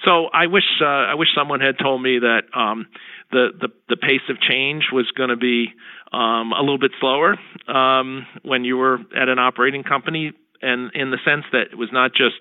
so 0.04 0.26
I 0.34 0.48
wish 0.48 0.64
uh, 0.82 0.86
I 0.86 1.14
wish 1.14 1.30
someone 1.36 1.62
had 1.62 1.78
told 1.78 2.02
me 2.02 2.20
that 2.20 2.42
um, 2.56 2.88
the 3.32 3.50
the 3.62 3.70
the 3.90 3.98
pace 3.98 4.28
of 4.28 4.42
change 4.42 4.86
was 4.92 5.10
going 5.16 5.30
to 5.30 5.38
be 5.38 5.68
um, 6.12 6.52
a 6.52 6.62
little 6.62 6.80
bit 6.80 6.92
slower 7.00 7.38
um, 7.68 8.26
when 8.42 8.66
you 8.66 8.78
were 8.78 8.98
at 9.16 9.30
an 9.30 9.38
operating 9.38 9.84
company, 9.84 10.34
and 10.64 10.92
in 10.96 11.12
the 11.12 11.20
sense 11.24 11.46
that 11.52 11.68
it 11.72 11.78
was 11.78 11.90
not 11.94 12.12
just 12.14 12.36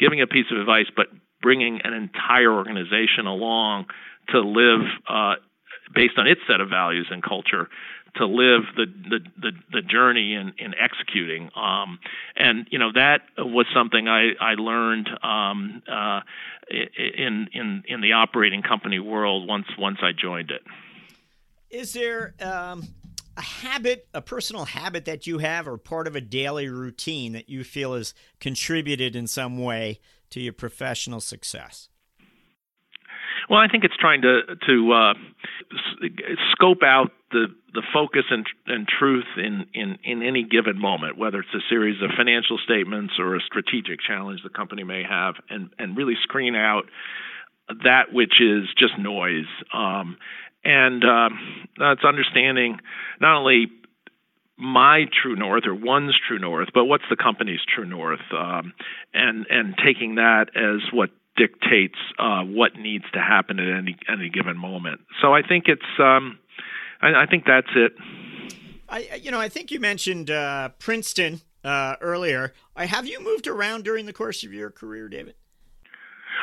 giving 0.00 0.22
a 0.22 0.26
piece 0.26 0.46
of 0.50 0.58
advice, 0.58 0.86
but 0.96 1.08
bringing 1.42 1.80
an 1.84 1.92
entire 1.92 2.50
organization 2.50 3.26
along 3.26 3.84
to 4.28 4.40
live 4.40 4.80
uh, 5.08 5.34
based 5.94 6.14
on 6.18 6.26
its 6.26 6.40
set 6.48 6.60
of 6.60 6.68
values 6.68 7.06
and 7.10 7.22
culture 7.22 7.68
to 8.16 8.26
live 8.26 8.62
the 8.76 8.86
the 8.86 9.20
the, 9.40 9.52
the 9.72 9.82
journey 9.82 10.34
in, 10.34 10.52
in 10.58 10.74
executing 10.74 11.50
um, 11.56 11.98
and 12.36 12.66
you 12.70 12.78
know 12.78 12.92
that 12.92 13.22
was 13.38 13.66
something 13.74 14.08
I 14.08 14.32
I 14.40 14.54
learned 14.54 15.08
um, 15.22 15.82
uh, 15.90 16.20
in 16.70 17.48
in 17.52 17.82
in 17.86 18.00
the 18.00 18.12
operating 18.12 18.62
company 18.62 18.98
world 18.98 19.48
once 19.48 19.66
once 19.78 19.98
I 20.02 20.12
joined 20.12 20.50
it. 20.50 20.62
Is 21.70 21.92
there 21.92 22.34
um, 22.40 22.84
a 23.36 23.42
habit, 23.42 24.06
a 24.14 24.22
personal 24.22 24.64
habit 24.64 25.06
that 25.06 25.26
you 25.26 25.38
have, 25.38 25.66
or 25.66 25.76
part 25.76 26.06
of 26.06 26.14
a 26.14 26.20
daily 26.20 26.68
routine 26.68 27.32
that 27.32 27.48
you 27.48 27.64
feel 27.64 27.94
has 27.94 28.14
contributed 28.38 29.16
in 29.16 29.26
some 29.26 29.58
way 29.58 29.98
to 30.30 30.40
your 30.40 30.52
professional 30.52 31.20
success? 31.20 31.88
Well, 33.48 33.60
I 33.60 33.68
think 33.68 33.84
it's 33.84 33.96
trying 33.96 34.22
to 34.22 34.42
to 34.66 34.92
uh, 34.92 35.14
scope 36.52 36.82
out 36.82 37.10
the 37.30 37.46
the 37.72 37.82
focus 37.92 38.24
and 38.30 38.46
and 38.66 38.88
truth 38.88 39.26
in, 39.36 39.66
in 39.74 39.98
in 40.02 40.22
any 40.22 40.44
given 40.44 40.78
moment, 40.78 41.18
whether 41.18 41.40
it's 41.40 41.54
a 41.54 41.68
series 41.68 42.00
of 42.02 42.10
financial 42.16 42.58
statements 42.58 43.14
or 43.18 43.36
a 43.36 43.40
strategic 43.40 44.00
challenge 44.00 44.40
the 44.42 44.50
company 44.50 44.84
may 44.84 45.02
have, 45.02 45.34
and 45.50 45.70
and 45.78 45.96
really 45.96 46.14
screen 46.22 46.54
out 46.54 46.84
that 47.82 48.12
which 48.12 48.40
is 48.40 48.68
just 48.78 48.98
noise. 48.98 49.46
Um, 49.72 50.16
and 50.64 51.04
um, 51.04 51.66
that's 51.78 52.04
understanding 52.04 52.78
not 53.20 53.36
only 53.36 53.66
my 54.56 55.04
true 55.22 55.36
north 55.36 55.66
or 55.66 55.74
one's 55.74 56.14
true 56.26 56.38
north, 56.38 56.68
but 56.72 56.84
what's 56.84 57.04
the 57.10 57.16
company's 57.16 57.60
true 57.66 57.84
north, 57.84 58.20
um, 58.32 58.72
and 59.12 59.46
and 59.50 59.74
taking 59.84 60.14
that 60.14 60.46
as 60.56 60.80
what 60.92 61.10
dictates 61.36 61.98
uh, 62.18 62.42
what 62.42 62.76
needs 62.76 63.04
to 63.12 63.20
happen 63.20 63.58
at 63.58 63.68
any 63.68 63.96
any 64.08 64.28
given 64.28 64.56
moment. 64.56 65.00
So 65.20 65.34
I 65.34 65.42
think 65.42 65.64
it's 65.66 65.82
um, 65.98 66.38
I, 67.00 67.22
I, 67.22 67.26
think 67.26 67.44
that's 67.46 67.70
it. 67.74 67.92
I 68.88 69.20
you 69.20 69.30
know 69.30 69.40
I 69.40 69.48
think 69.48 69.70
you 69.70 69.80
mentioned 69.80 70.30
uh, 70.30 70.70
Princeton 70.78 71.40
uh, 71.64 71.96
earlier. 72.00 72.52
I 72.76 72.86
have 72.86 73.06
you 73.06 73.22
moved 73.22 73.46
around 73.46 73.84
during 73.84 74.06
the 74.06 74.12
course 74.12 74.44
of 74.44 74.52
your 74.52 74.70
career, 74.70 75.08
David? 75.08 75.34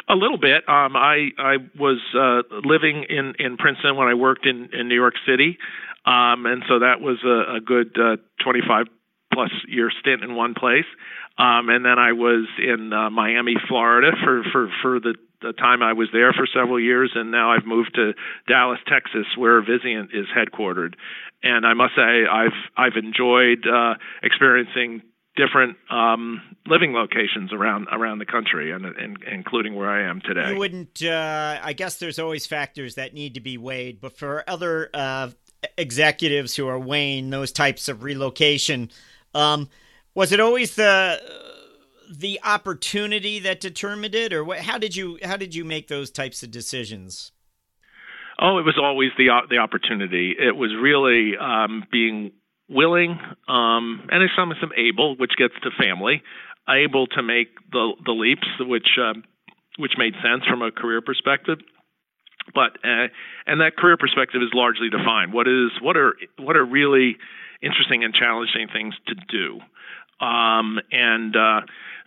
A 0.07 0.15
little 0.15 0.37
bit. 0.37 0.67
Um, 0.67 0.95
I 0.95 1.29
I 1.37 1.57
was 1.77 1.99
uh, 2.17 2.41
living 2.65 3.05
in 3.09 3.33
in 3.39 3.57
Princeton 3.57 3.95
when 3.95 4.07
I 4.07 4.13
worked 4.13 4.45
in 4.45 4.69
in 4.73 4.87
New 4.87 4.95
York 4.95 5.15
City, 5.25 5.57
um, 6.05 6.45
and 6.45 6.63
so 6.67 6.79
that 6.79 7.01
was 7.01 7.17
a, 7.23 7.57
a 7.57 7.59
good 7.59 7.97
uh, 7.99 8.17
25 8.43 8.87
plus 9.33 9.51
year 9.67 9.91
stint 9.99 10.23
in 10.23 10.35
one 10.35 10.53
place. 10.53 10.85
Um, 11.41 11.69
and 11.69 11.83
then 11.83 11.97
I 11.97 12.11
was 12.11 12.47
in 12.59 12.93
uh, 12.93 13.09
Miami, 13.09 13.55
Florida 13.67 14.11
for, 14.23 14.43
for, 14.51 14.69
for 14.83 14.99
the, 14.99 15.15
the 15.41 15.53
time 15.53 15.81
I 15.81 15.93
was 15.93 16.07
there 16.13 16.33
for 16.33 16.45
several 16.45 16.79
years. 16.79 17.13
And 17.15 17.31
now 17.31 17.51
I've 17.51 17.65
moved 17.65 17.95
to 17.95 18.13
Dallas, 18.47 18.77
Texas, 18.87 19.25
where 19.35 19.59
Vizient 19.63 20.09
is 20.13 20.27
headquartered. 20.37 20.93
And 21.41 21.65
I 21.65 21.73
must 21.73 21.95
say, 21.95 22.25
I've, 22.31 22.53
I've 22.77 22.95
enjoyed 22.95 23.65
uh, 23.65 23.95
experiencing 24.21 25.01
different 25.35 25.77
um, 25.89 26.41
living 26.67 26.93
locations 26.93 27.51
around 27.53 27.87
around 27.91 28.19
the 28.19 28.25
country, 28.25 28.71
and, 28.71 28.85
and, 28.85 29.17
including 29.31 29.73
where 29.73 29.89
I 29.89 30.07
am 30.07 30.21
today. 30.21 30.51
You 30.51 30.59
wouldn't. 30.59 31.01
Uh, 31.01 31.57
I 31.63 31.73
guess 31.73 31.97
there's 31.97 32.19
always 32.19 32.45
factors 32.45 32.95
that 32.95 33.13
need 33.13 33.35
to 33.35 33.39
be 33.39 33.57
weighed, 33.57 34.01
but 34.01 34.17
for 34.17 34.43
other 34.47 34.89
uh, 34.93 35.29
executives 35.77 36.55
who 36.55 36.67
are 36.67 36.77
weighing 36.77 37.29
those 37.29 37.51
types 37.53 37.87
of 37.87 38.03
relocation 38.03 38.91
um, 39.33 39.69
was 40.15 40.31
it 40.31 40.39
always 40.39 40.75
the 40.75 41.21
the 42.11 42.39
opportunity 42.43 43.39
that 43.39 43.61
determined 43.61 44.13
it, 44.13 44.33
or 44.33 44.43
what, 44.43 44.59
how 44.59 44.77
did 44.77 44.95
you 44.95 45.17
how 45.23 45.37
did 45.37 45.55
you 45.55 45.63
make 45.63 45.87
those 45.87 46.11
types 46.11 46.43
of 46.43 46.51
decisions? 46.51 47.31
Oh, 48.39 48.57
it 48.57 48.65
was 48.65 48.77
always 48.81 49.11
the 49.17 49.29
the 49.49 49.57
opportunity. 49.57 50.35
It 50.37 50.55
was 50.55 50.71
really 50.79 51.37
um, 51.37 51.83
being 51.91 52.31
willing, 52.69 53.19
um, 53.47 54.07
and 54.09 54.29
some 54.35 54.53
some 54.59 54.71
able, 54.75 55.15
which 55.15 55.31
gets 55.37 55.53
to 55.63 55.69
family, 55.77 56.23
able 56.69 57.07
to 57.07 57.23
make 57.23 57.49
the 57.71 57.93
the 58.05 58.11
leaps, 58.11 58.47
which 58.59 58.97
uh, 59.01 59.13
which 59.77 59.93
made 59.97 60.13
sense 60.23 60.45
from 60.45 60.61
a 60.61 60.71
career 60.71 61.01
perspective. 61.01 61.59
But 62.53 62.77
uh, 62.83 63.07
and 63.45 63.61
that 63.61 63.77
career 63.77 63.95
perspective 63.97 64.41
is 64.41 64.49
largely 64.53 64.89
defined. 64.89 65.31
What 65.33 65.47
is 65.47 65.71
what 65.81 65.95
are 65.95 66.15
what 66.37 66.57
are 66.57 66.65
really 66.65 67.17
interesting 67.61 68.03
and 68.03 68.13
challenging 68.13 68.67
things 68.73 68.95
to 69.07 69.15
do. 69.29 69.59
Um, 70.21 70.79
and 70.91 71.35
uh, 71.35 71.61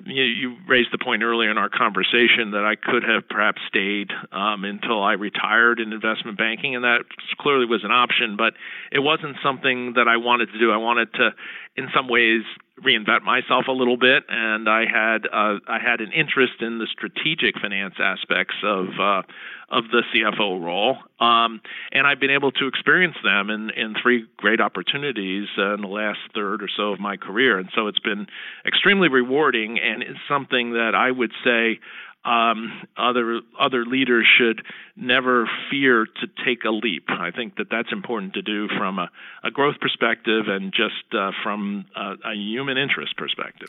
you, 0.04 0.22
you, 0.22 0.56
raised 0.68 0.90
the 0.92 0.98
point 0.98 1.22
earlier 1.22 1.50
in 1.50 1.58
our 1.58 1.68
conversation 1.68 2.52
that 2.52 2.64
I 2.64 2.76
could 2.76 3.02
have 3.02 3.28
perhaps 3.28 3.60
stayed 3.68 4.10
um, 4.30 4.64
until 4.64 5.02
I 5.02 5.14
retired 5.14 5.80
in 5.80 5.92
investment 5.92 6.38
banking, 6.38 6.76
and 6.76 6.84
that 6.84 7.00
clearly 7.38 7.66
was 7.66 7.82
an 7.82 7.90
option, 7.90 8.36
but 8.36 8.54
it 8.92 9.00
wasn't 9.00 9.36
something 9.42 9.94
that 9.94 10.06
I 10.06 10.16
wanted 10.16 10.52
to 10.52 10.58
do. 10.58 10.70
I 10.70 10.76
wanted 10.76 11.12
to, 11.14 11.30
in 11.76 11.88
some 11.94 12.08
ways, 12.08 12.42
reinvent 12.82 13.22
myself 13.22 13.66
a 13.68 13.72
little 13.72 13.96
bit, 13.96 14.24
and 14.28 14.68
I 14.68 14.84
had 14.86 15.26
uh, 15.26 15.58
I 15.68 15.78
had 15.78 16.00
an 16.00 16.12
interest 16.12 16.54
in 16.60 16.78
the 16.78 16.86
strategic 16.90 17.60
finance 17.60 17.94
aspects 17.98 18.54
of 18.64 18.86
uh, 19.00 19.22
of 19.68 19.84
the 19.90 20.02
CFO 20.12 20.60
role, 20.60 20.96
um, 21.20 21.60
and 21.92 22.06
I've 22.06 22.20
been 22.20 22.30
able 22.30 22.50
to 22.52 22.66
experience 22.66 23.16
them 23.22 23.50
in 23.50 23.70
in 23.70 23.94
three 24.02 24.26
great 24.36 24.60
opportunities 24.60 25.48
uh, 25.56 25.74
in 25.74 25.82
the 25.82 25.88
last 25.88 26.18
third 26.34 26.62
or 26.62 26.68
so 26.76 26.92
of 26.92 27.00
my 27.00 27.16
career, 27.16 27.58
and 27.58 27.68
so 27.74 27.86
it's 27.86 28.00
been 28.00 28.26
extremely 28.66 29.08
rewarding, 29.08 29.78
and 29.78 30.02
it's 30.02 30.20
something 30.28 30.72
that 30.72 30.94
I 30.94 31.10
would 31.10 31.32
say 31.44 31.78
um, 32.24 32.82
other 32.96 33.40
other 33.58 33.84
leaders 33.84 34.26
should 34.38 34.64
never 34.96 35.48
fear 35.70 36.06
to 36.06 36.44
take 36.44 36.64
a 36.64 36.70
leap. 36.70 37.04
I 37.08 37.30
think 37.30 37.56
that 37.56 37.68
that's 37.70 37.92
important 37.92 38.34
to 38.34 38.42
do 38.42 38.68
from 38.68 38.98
a, 38.98 39.10
a 39.42 39.50
growth 39.50 39.78
perspective 39.80 40.48
and 40.48 40.72
just 40.72 41.14
uh, 41.14 41.32
from 41.42 41.84
a, 41.94 42.14
a, 42.24 42.34
human 42.34 42.78
interest 42.78 43.16
perspective. 43.16 43.68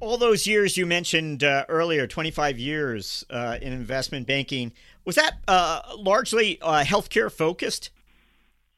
All 0.00 0.16
those 0.16 0.46
years 0.46 0.76
you 0.76 0.86
mentioned 0.86 1.44
uh, 1.44 1.64
earlier, 1.68 2.06
25 2.06 2.58
years 2.58 3.24
uh, 3.30 3.58
in 3.62 3.72
investment 3.72 4.26
banking, 4.26 4.72
was 5.04 5.14
that 5.14 5.34
uh, 5.46 5.80
largely 5.96 6.60
uh, 6.60 6.82
healthcare 6.82 7.30
focused? 7.30 7.90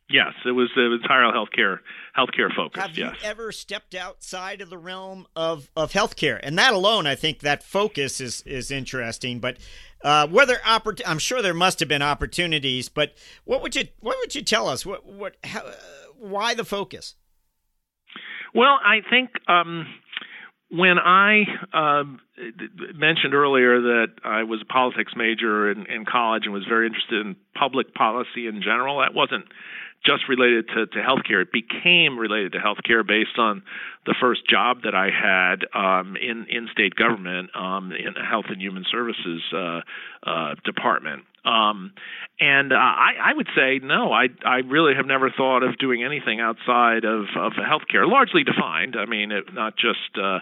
Yes, 0.09 0.35
it 0.45 0.53
was, 0.53 0.71
it 0.77 0.81
was 0.81 1.01
entirely 1.03 1.33
healthcare 1.33 1.79
healthcare 2.17 2.55
focused. 2.55 2.87
Have 2.87 2.97
yes. 2.97 3.15
you 3.21 3.29
ever 3.29 3.51
stepped 3.51 3.95
outside 3.95 4.61
of 4.61 4.71
the 4.71 4.79
realm 4.79 5.27
of, 5.35 5.71
of 5.77 5.93
healthcare? 5.93 6.39
And 6.43 6.57
that 6.59 6.73
alone, 6.73 7.07
I 7.07 7.17
think 7.17 7.41
that 7.41 7.63
focus 7.63 8.21
is 8.21 8.43
is 8.43 8.71
interesting. 8.71 9.41
But 9.41 9.59
uh, 10.05 10.29
whether 10.29 10.57
oppor- 10.65 11.03
I'm 11.07 11.19
sure 11.19 11.43
there 11.43 11.55
must 11.55 11.81
have 11.81 11.89
been 11.89 12.03
opportunities. 12.03 12.89
But 12.89 13.15
what 13.45 13.63
would 13.63 13.75
you 13.75 13.89
what 14.01 14.17
would 14.21 14.35
you 14.35 14.43
tell 14.43 14.69
us? 14.69 14.87
What 14.87 15.05
what 15.05 15.37
how, 15.43 15.61
uh, 15.61 15.73
why 16.19 16.55
the 16.55 16.65
focus? 16.65 17.17
Well, 18.55 18.79
I 18.85 19.01
think. 19.11 19.31
Um, 19.49 19.87
when 20.69 20.99
I 20.99 21.43
uh, 21.73 22.03
mentioned 22.97 23.35
earlier 23.35 23.81
that 23.81 24.09
I 24.25 24.43
was 24.43 24.61
a 24.63 24.65
politics 24.65 25.13
major 25.17 25.71
in, 25.71 25.87
in 25.87 26.05
college 26.05 26.43
and 26.45 26.53
was 26.53 26.65
very 26.69 26.89
interested 26.89 27.25
in 27.25 27.37
public 27.55 27.95
policy 27.95 28.49
in 28.49 28.63
general, 28.63 28.99
that 28.99 29.15
wasn't 29.15 29.45
just 30.07 30.29
related 30.29 30.69
to, 30.69 30.87
to 30.87 30.99
healthcare. 30.99 31.43
It 31.43 31.53
became 31.53 32.19
related 32.19 32.53
to 32.53 32.59
healthcare 32.59 33.07
based 33.07 33.39
on 33.39 33.63
the 34.07 34.15
first 34.21 34.49
job 34.49 34.83
that 34.85 34.95
I 34.95 35.11
had 35.11 35.67
um, 35.75 36.17
in 36.17 36.47
in 36.49 36.69
state 36.73 36.95
government 36.95 37.51
um, 37.55 37.93
in 37.93 38.15
the 38.15 38.23
Health 38.23 38.47
and 38.49 38.61
Human 38.63 38.85
Services 38.91 39.43
uh, 39.53 39.81
uh, 40.23 40.55
department. 40.65 41.25
Um, 41.45 41.93
and 42.41 42.73
uh, 42.73 42.77
I, 42.77 43.13
I 43.25 43.33
would 43.35 43.49
say 43.57 43.81
no. 43.83 44.13
I 44.13 44.29
I 44.45 44.59
really 44.59 44.95
have 44.95 45.07
never 45.07 45.31
thought 45.31 45.63
of 45.63 45.79
doing 45.79 46.05
anything 46.05 46.41
outside 46.41 47.05
of 47.05 47.25
of 47.37 47.53
healthcare, 47.53 48.09
largely 48.09 48.45
defined. 48.45 48.97
I 48.97 49.07
mean, 49.07 49.33
it, 49.33 49.53
not 49.53 49.77
just. 49.77 50.17
Uh, 50.17 50.39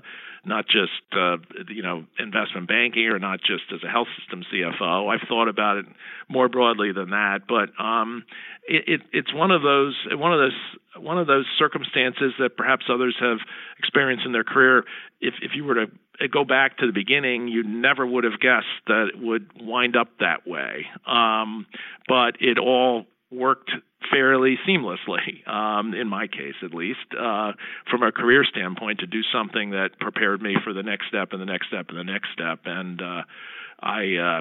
not 0.47 0.67
just 0.67 1.03
uh, 1.13 1.37
you 1.69 1.83
know 1.83 2.05
investment 2.19 2.69
banking 2.69 3.07
or 3.07 3.19
not 3.19 3.41
just 3.41 3.65
as 3.73 3.83
a 3.83 3.89
health 3.89 4.09
system 4.19 4.45
CFO. 4.53 5.13
I've 5.13 5.27
thought 5.29 5.49
about 5.49 5.79
it 5.79 5.87
more 6.29 6.49
broadly 6.49 6.93
than 6.93 7.11
that, 7.11 7.43
but 7.49 7.71
um, 7.83 8.25
it, 8.67 8.85
it, 8.87 9.01
it's 9.13 9.33
one 9.33 9.51
of 9.51 9.63
those 9.63 9.95
one 10.13 10.33
of 10.33 10.39
those 10.39 11.03
one 11.03 11.19
of 11.19 11.27
those 11.27 11.47
circumstances 11.59 12.33
that 12.39 12.57
perhaps 12.57 12.87
others 12.89 13.17
have 13.21 13.39
experienced 13.79 14.25
in 14.27 14.33
their 14.33 14.45
career. 14.45 14.85
If 15.21 15.35
if 15.43 15.53
you 15.55 15.65
were 15.65 15.75
to 15.75 16.29
go 16.29 16.45
back 16.45 16.79
to 16.79 16.87
the 16.87 16.93
beginning, 16.93 17.49
you 17.49 17.63
never 17.63 18.07
would 18.07 18.25
have 18.25 18.39
guessed 18.41 18.67
that 18.87 19.11
it 19.15 19.21
would 19.21 19.51
wind 19.61 19.97
up 19.97 20.09
that 20.21 20.47
way. 20.47 20.87
Um, 21.07 21.67
but 22.09 22.37
it 22.41 22.59
all 22.59 23.07
worked 23.31 23.71
fairly 24.11 24.59
seamlessly, 24.69 25.47
um, 25.49 25.95
in 25.95 26.09
my 26.09 26.27
case 26.27 26.55
at 26.63 26.75
least, 26.75 27.07
uh, 27.19 27.53
from 27.91 28.03
a 28.03 28.13
career 28.13 28.45
standpoint, 28.45 29.01
to 29.01 29.07
do 29.07 29.21
something 29.33 29.71
that 29.71 29.99
prepared 30.01 30.43
me 30.43 30.57
for 30.63 30.73
the 30.73 30.83
next 30.83 31.09
step 31.09 31.29
and 31.33 31.41
the 31.41 31.47
next 31.47 31.69
step 31.69 31.87
and 31.89 31.99
the 31.99 32.05
next 32.05 32.29
step. 32.33 32.61
And 32.65 33.01
uh, 33.01 33.23
I, 33.81 34.15
uh, 34.17 34.41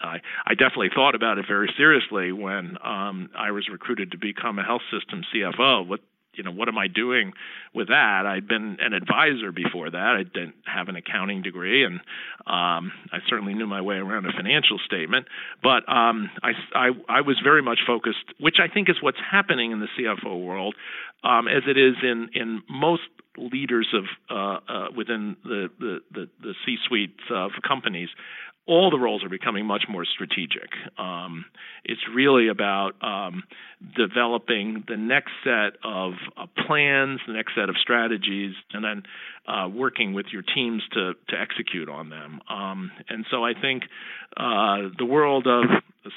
I, 0.00 0.20
I 0.46 0.54
definitely 0.54 0.90
thought 0.94 1.14
about 1.14 1.38
it 1.38 1.44
very 1.46 1.72
seriously 1.76 2.32
when 2.32 2.78
um, 2.82 3.30
I 3.36 3.50
was 3.50 3.68
recruited 3.70 4.12
to 4.12 4.18
become 4.18 4.58
a 4.58 4.64
health 4.64 4.82
system 4.90 5.22
CFO. 5.34 5.86
What 5.86 6.00
you 6.34 6.44
know, 6.44 6.52
what 6.52 6.68
am 6.68 6.78
I 6.78 6.86
doing 6.86 7.32
with 7.74 7.88
that? 7.88 8.24
I'd 8.26 8.46
been 8.46 8.76
an 8.80 8.92
advisor 8.92 9.52
before 9.52 9.90
that. 9.90 10.16
I 10.18 10.22
didn't 10.22 10.54
have 10.64 10.88
an 10.88 10.96
accounting 10.96 11.42
degree, 11.42 11.84
and 11.84 12.00
um, 12.46 12.92
I 13.12 13.18
certainly 13.28 13.54
knew 13.54 13.66
my 13.66 13.80
way 13.80 13.96
around 13.96 14.26
a 14.26 14.32
financial 14.32 14.78
statement. 14.84 15.26
But 15.62 15.88
um, 15.88 16.30
I, 16.42 16.52
I, 16.74 16.88
I 17.08 17.20
was 17.22 17.38
very 17.42 17.62
much 17.62 17.80
focused, 17.86 18.24
which 18.38 18.56
I 18.62 18.72
think 18.72 18.88
is 18.88 18.96
what's 19.00 19.18
happening 19.30 19.72
in 19.72 19.80
the 19.80 19.88
CFO 19.98 20.44
world, 20.44 20.74
um, 21.24 21.48
as 21.48 21.62
it 21.66 21.76
is 21.76 21.94
in 22.02 22.28
in 22.34 22.62
most 22.68 23.02
leaders 23.36 23.88
of 23.94 24.04
uh, 24.30 24.72
uh, 24.72 24.86
within 24.96 25.36
the 25.44 25.68
the, 25.78 25.98
the, 26.12 26.28
the 26.42 26.54
C-suite 26.64 27.16
of 27.30 27.50
companies 27.66 28.08
all 28.66 28.90
the 28.90 28.98
roles 28.98 29.24
are 29.24 29.28
becoming 29.28 29.66
much 29.66 29.84
more 29.88 30.04
strategic. 30.04 30.70
Um, 30.98 31.44
it's 31.84 32.00
really 32.14 32.48
about 32.48 32.92
um, 33.02 33.42
developing 33.96 34.84
the 34.86 34.96
next 34.96 35.32
set 35.42 35.78
of 35.82 36.12
uh, 36.36 36.46
plans, 36.66 37.20
the 37.26 37.32
next 37.32 37.54
set 37.54 37.68
of 37.68 37.76
strategies, 37.80 38.54
and 38.72 38.84
then 38.84 39.02
uh, 39.48 39.68
working 39.68 40.12
with 40.12 40.26
your 40.32 40.42
teams 40.42 40.82
to 40.92 41.14
to 41.28 41.40
execute 41.40 41.88
on 41.88 42.10
them. 42.10 42.40
Um, 42.48 42.90
and 43.08 43.24
so 43.30 43.44
I 43.44 43.54
think 43.60 43.84
uh, 44.36 44.90
the 44.98 45.06
world 45.06 45.46
of 45.46 45.64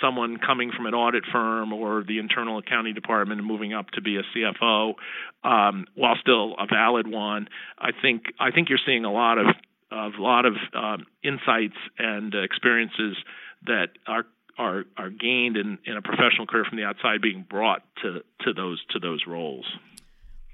someone 0.02 0.38
coming 0.38 0.72
from 0.76 0.86
an 0.86 0.94
audit 0.94 1.24
firm 1.32 1.74
or 1.74 2.04
the 2.08 2.20
internal 2.20 2.58
accounting 2.58 2.94
department 2.94 3.39
and 3.39 3.48
moving 3.48 3.74
up 3.74 3.89
to 3.91 4.02
be 4.02 4.18
a 4.18 4.24
CFO, 4.36 4.94
um, 5.44 5.86
while 5.96 6.16
still 6.22 6.56
a 6.60 6.68
valid 6.72 7.08
one, 7.08 7.48
I 7.80 7.91
think 8.02 8.26
I 8.39 8.52
think 8.52 8.70
you're 8.70 8.80
seeing 8.86 9.06
a 9.06 9.12
lot 9.12 9.38
of 9.38 9.48
a 9.94 10.10
lot 10.18 10.46
of 10.46 10.54
um, 10.74 11.06
insights 11.24 11.78
and 11.98 12.34
uh, 12.34 12.39
experiences 12.39 13.16
that 13.66 13.89
are 14.08 14.26
are 14.58 14.86
are 14.98 15.10
gained 15.10 15.58
in, 15.58 15.78
in 15.86 15.98
a 15.98 16.02
professional 16.02 16.46
career 16.48 16.66
from 16.68 16.78
the 16.78 16.84
outside 16.84 17.22
being 17.22 17.46
brought 17.50 17.84
to 18.02 18.22
to 18.41 18.54
those 18.54 18.82
to 18.91 19.00
those 19.00 19.24
roles. 19.28 19.66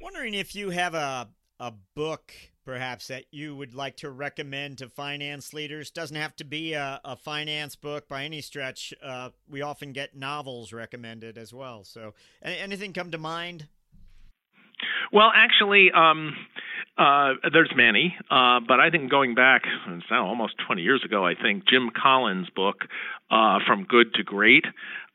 Wondering 0.01 0.33
if 0.33 0.55
you 0.55 0.69
have 0.69 0.93
a 0.93 1.27
a 1.59 1.73
book 1.95 2.33
perhaps 2.69 3.07
that 3.07 3.25
you 3.31 3.55
would 3.55 3.73
like 3.73 3.97
to 3.97 4.11
recommend 4.11 4.77
to 4.77 4.87
finance 4.87 5.53
leaders. 5.53 5.89
Doesn't 5.89 6.15
have 6.15 6.35
to 6.35 6.43
be 6.43 6.73
a, 6.73 7.01
a 7.03 7.15
finance 7.15 7.75
book 7.75 8.07
by 8.07 8.25
any 8.25 8.41
stretch. 8.41 8.93
Uh, 9.03 9.29
we 9.49 9.63
often 9.63 9.91
get 9.91 10.15
novels 10.15 10.71
recommended 10.71 11.35
as 11.35 11.51
well. 11.51 11.83
So 11.83 12.13
anything 12.43 12.93
come 12.93 13.09
to 13.09 13.17
mind? 13.17 13.67
Well 15.11 15.31
actually 15.33 15.91
um, 15.91 16.35
uh, 16.99 17.35
there's 17.53 17.71
many, 17.75 18.13
uh, 18.29 18.59
but 18.67 18.81
I 18.81 18.89
think 18.91 19.09
going 19.09 19.33
back, 19.33 19.61
it's 19.87 20.05
now 20.11 20.27
almost 20.27 20.55
20 20.67 20.81
years 20.81 21.01
ago, 21.05 21.25
I 21.25 21.33
think 21.33 21.65
Jim 21.65 21.91
Collins' 21.95 22.49
book, 22.53 22.81
uh, 23.31 23.59
From 23.65 23.85
Good 23.85 24.13
to 24.15 24.23
Great, 24.23 24.65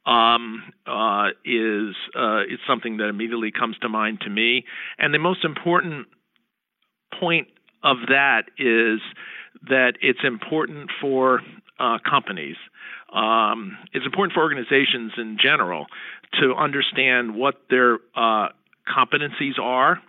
um, 0.07 0.63
uh, 0.87 1.29
is 1.45 1.95
uh, 2.19 2.43
is 2.45 2.59
something 2.67 2.97
that 2.99 3.09
immediately 3.09 3.51
comes 3.51 3.77
to 3.83 3.91
mind 3.91 4.21
to 4.23 4.31
me. 4.31 4.65
And 4.99 5.13
the 5.13 5.19
most 5.19 5.45
important 5.45 6.07
point 7.21 7.49
of 7.83 7.99
that 8.09 8.45
is 8.57 9.01
that 9.69 9.95
it's 10.01 10.21
important 10.25 10.91
for 11.03 11.43
uh, 11.79 11.99
companies. 12.09 12.57
Um, 13.13 13.77
it's 13.93 14.07
important 14.07 14.33
for 14.33 14.41
organizations 14.41 15.13
in 15.19 15.37
general 15.41 15.87
to 16.41 16.55
understand 16.55 17.35
what 17.35 17.57
their 17.69 17.99
competencies 18.17 19.59
are 19.61 20.01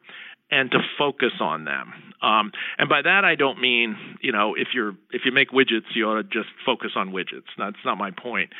and 0.52 0.72
to 0.72 0.80
focus 0.98 1.34
on 1.39 1.66
them. 1.66 1.93
Um, 2.22 2.52
and 2.78 2.89
by 2.89 3.02
that 3.02 3.26
I 3.26 3.36
don't 3.36 3.60
mean 3.60 3.96
you 4.22 4.32
know 4.32 4.56
if 4.56 4.70
you're 4.74 4.93
if 5.12 5.22
you 5.26 5.32
make 5.32 5.52
widgets 5.52 5.93
you 5.93 6.06
ought 6.06 6.22
to 6.22 6.24
just 6.24 6.50
focus 6.66 6.91
on 6.96 7.12
widgets. 7.12 7.50
That's 7.58 7.78
not 7.86 7.98
my 7.98 8.12
point. 8.12 8.52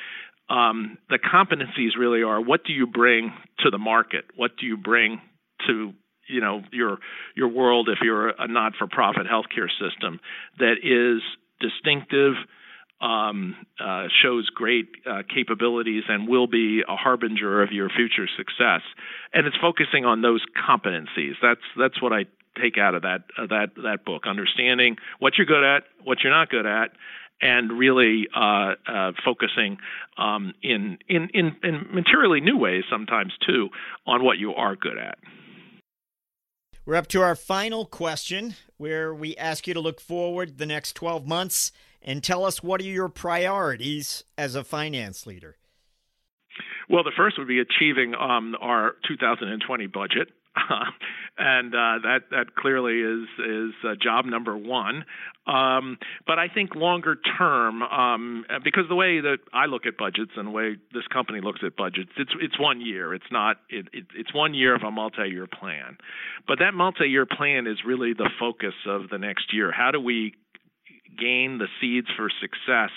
Um, 0.50 0.98
the 1.10 1.18
competencies 1.18 1.98
really 1.98 2.22
are 2.22 2.40
what 2.42 2.64
do 2.66 2.74
you 2.74 2.86
bring 2.88 3.34
to 3.60 3.72
the 3.72 3.78
market? 3.80 4.26
What 4.36 4.52
do 4.60 4.66
you 4.66 4.78
bring 4.78 5.22
to 5.68 5.94
you 6.28 6.42
know 6.42 6.62
your 6.72 6.98
your 7.36 7.48
world 7.48 7.90
if 7.90 8.00
you're 8.02 8.30
a 8.30 8.48
not-for-profit 8.48 9.26
healthcare 9.26 9.70
system 9.70 10.20
that 10.60 10.76
is 10.84 11.22
distinctive 11.60 12.34
um, 13.02 13.56
uh, 13.80 14.08
shows 14.22 14.50
great 14.50 14.88
uh, 15.06 15.24
capabilities 15.34 16.04
and 16.08 16.28
will 16.28 16.48
be 16.48 16.82
a 16.88 16.96
harbinger 16.96 17.62
of 17.62 17.72
your 17.72 17.90
future 17.90 18.28
success. 18.38 18.82
And 19.34 19.46
it's 19.46 19.58
focusing 19.58 20.06
on 20.06 20.22
those 20.22 20.44
competencies. 20.56 21.34
That's 21.42 21.62
that's 21.78 22.02
what 22.02 22.14
I 22.14 22.26
take 22.62 22.78
out 22.78 22.96
of 22.96 23.02
that 23.02 23.24
uh, 23.38 23.48
that 23.48 23.72
that 23.84 24.06
book. 24.06 24.24
Understanding 24.26 24.98
what 25.20 25.34
you're 25.38 25.48
good 25.48 25.64
at, 25.64 25.84
what 26.04 26.20
you're 26.24 26.34
not 26.34 26.50
good 26.50 26.66
at, 26.66 26.92
and 27.42 27.72
really 27.72 28.28
uh, 28.36 28.74
uh, 28.88 29.12
focusing 29.24 29.78
um, 30.18 30.54
in, 30.62 30.98
in 31.08 31.30
in 31.34 31.56
in 31.64 31.88
materially 31.94 32.40
new 32.40 32.58
ways 32.58 32.84
sometimes 32.90 33.34
too 33.46 33.70
on 34.08 34.24
what 34.24 34.38
you 34.38 34.54
are 34.54 34.76
good 34.76 34.98
at. 34.98 35.18
We're 36.86 36.96
up 36.96 37.08
to 37.08 37.22
our 37.22 37.36
final 37.36 37.86
question, 37.86 38.56
where 38.78 39.14
we 39.14 39.36
ask 39.38 39.68
you 39.68 39.74
to 39.74 39.80
look 39.80 40.00
forward 40.00 40.60
the 40.60 40.68
next 40.68 40.94
12 40.94 41.26
months 41.26 41.72
and 42.06 42.24
tell 42.24 42.46
us 42.46 42.64
what 42.64 42.80
are 42.80 42.86
your 42.86 43.10
priorities 43.10 44.24
as 44.38 44.56
a 44.56 44.64
finance 44.64 45.26
leader. 45.26 45.58
Well, 46.88 47.04
the 47.04 47.12
first 47.18 47.38
would 47.40 47.48
be 47.48 47.60
achieving 47.60 48.14
um, 48.14 48.56
our 48.62 48.94
2020 49.08 49.88
budget. 49.88 50.30
and 51.38 51.76
uh, 51.76 52.00
that 52.04 52.20
that 52.32 52.56
clearly 52.56 53.02
is 53.02 53.28
is 53.40 53.74
uh, 53.84 53.96
job 54.02 54.26
number 54.26 54.56
one. 54.56 55.04
Um, 55.46 55.98
but 56.26 56.40
I 56.40 56.48
think 56.48 56.76
longer 56.76 57.18
term, 57.38 57.84
um, 57.84 58.46
because 58.64 58.86
the 58.88 58.96
way 58.96 59.20
that 59.20 59.40
I 59.54 59.66
look 59.66 59.86
at 59.86 59.98
budgets 59.98 60.32
and 60.38 60.48
the 60.48 60.52
way 60.52 60.78
this 60.94 61.06
company 61.12 61.42
looks 61.42 61.60
at 61.66 61.76
budgets, 61.76 62.12
it's 62.18 62.32
it's 62.40 62.58
one 62.58 62.80
year. 62.80 63.14
It's 63.14 63.30
not 63.32 63.58
it, 63.70 63.88
it, 63.92 64.06
it's 64.16 64.34
one 64.34 64.54
year 64.54 64.76
of 64.76 64.84
a 64.84 64.92
multi-year 64.92 65.48
plan. 65.48 65.98
But 66.48 66.60
that 66.60 66.74
multi-year 66.74 67.26
plan 67.26 67.68
is 67.68 67.80
really 67.86 68.14
the 68.14 68.30
focus 68.40 68.76
of 68.88 69.10
the 69.10 69.18
next 69.18 69.54
year. 69.54 69.74
How 69.74 69.92
do 69.92 70.00
we 70.00 70.36
gain 71.18 71.58
the 71.58 71.68
seeds 71.80 72.08
for 72.16 72.30
success? 72.42 72.92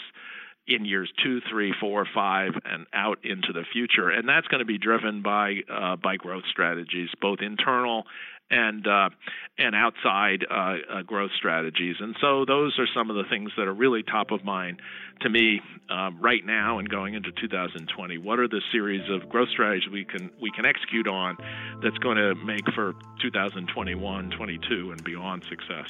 in 0.69 0.85
years 0.85 1.11
two, 1.25 1.41
three, 1.51 1.73
four, 1.81 2.07
five, 2.15 2.53
and 2.65 2.87
out 2.93 3.19
into 3.25 3.55
the 3.55 3.65
future. 3.73 4.11
And 4.11 4.29
that's 4.29 4.47
going 4.49 4.59
to 4.59 4.67
be 4.67 4.77
driven 4.77 5.23
by 5.23 5.61
uh, 5.73 5.97
by 5.97 6.17
growth 6.17 6.45
strategies, 6.51 7.09
both 7.21 7.39
internal 7.41 8.05
and 8.51 8.87
uh, 8.87 9.11
and 9.59 9.75
outside 9.75 10.47
uh, 10.51 10.55
uh, 10.55 11.03
growth 11.03 11.31
strategies. 11.37 11.97
And 12.01 12.17
so 12.21 12.45
those 12.47 12.79
are 12.79 12.87
some 12.95 13.11
of 13.11 13.17
the 13.17 13.25
things 13.29 13.51
that 13.57 13.67
are 13.67 13.75
really 13.75 14.03
top 14.03 14.31
of 14.31 14.45
mind 14.45 14.81
to 15.21 15.29
me 15.29 15.61
um, 15.91 16.19
right 16.21 16.45
now 16.45 16.79
and 16.79 16.89
going 16.89 17.15
into 17.15 17.33
2020. 17.33 18.19
What 18.19 18.39
are 18.39 18.49
the 18.49 18.63
series 18.73 19.03
of 19.11 19.29
growth 19.29 19.49
strategies 19.51 19.89
we 19.91 20.05
can 20.05 20.31
we 20.41 20.51
can 20.51 20.65
execute 20.65 21.07
on 21.07 21.37
that's 21.83 21.99
going 21.99 22.17
to 22.17 22.35
make 22.45 22.65
for 22.75 22.95
2021, 23.21 24.31
22, 24.31 24.91
and 24.93 25.05
beyond 25.05 25.45
success? 25.49 25.89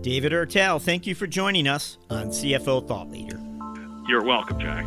David 0.00 0.32
Ertel, 0.32 0.80
thank 0.80 1.06
you 1.06 1.14
for 1.14 1.26
joining 1.26 1.66
us 1.66 1.98
on 2.08 2.28
CFO 2.28 2.86
Thought 2.86 3.10
Leader. 3.10 3.40
You're 4.08 4.24
welcome, 4.24 4.58
Jack. 4.58 4.86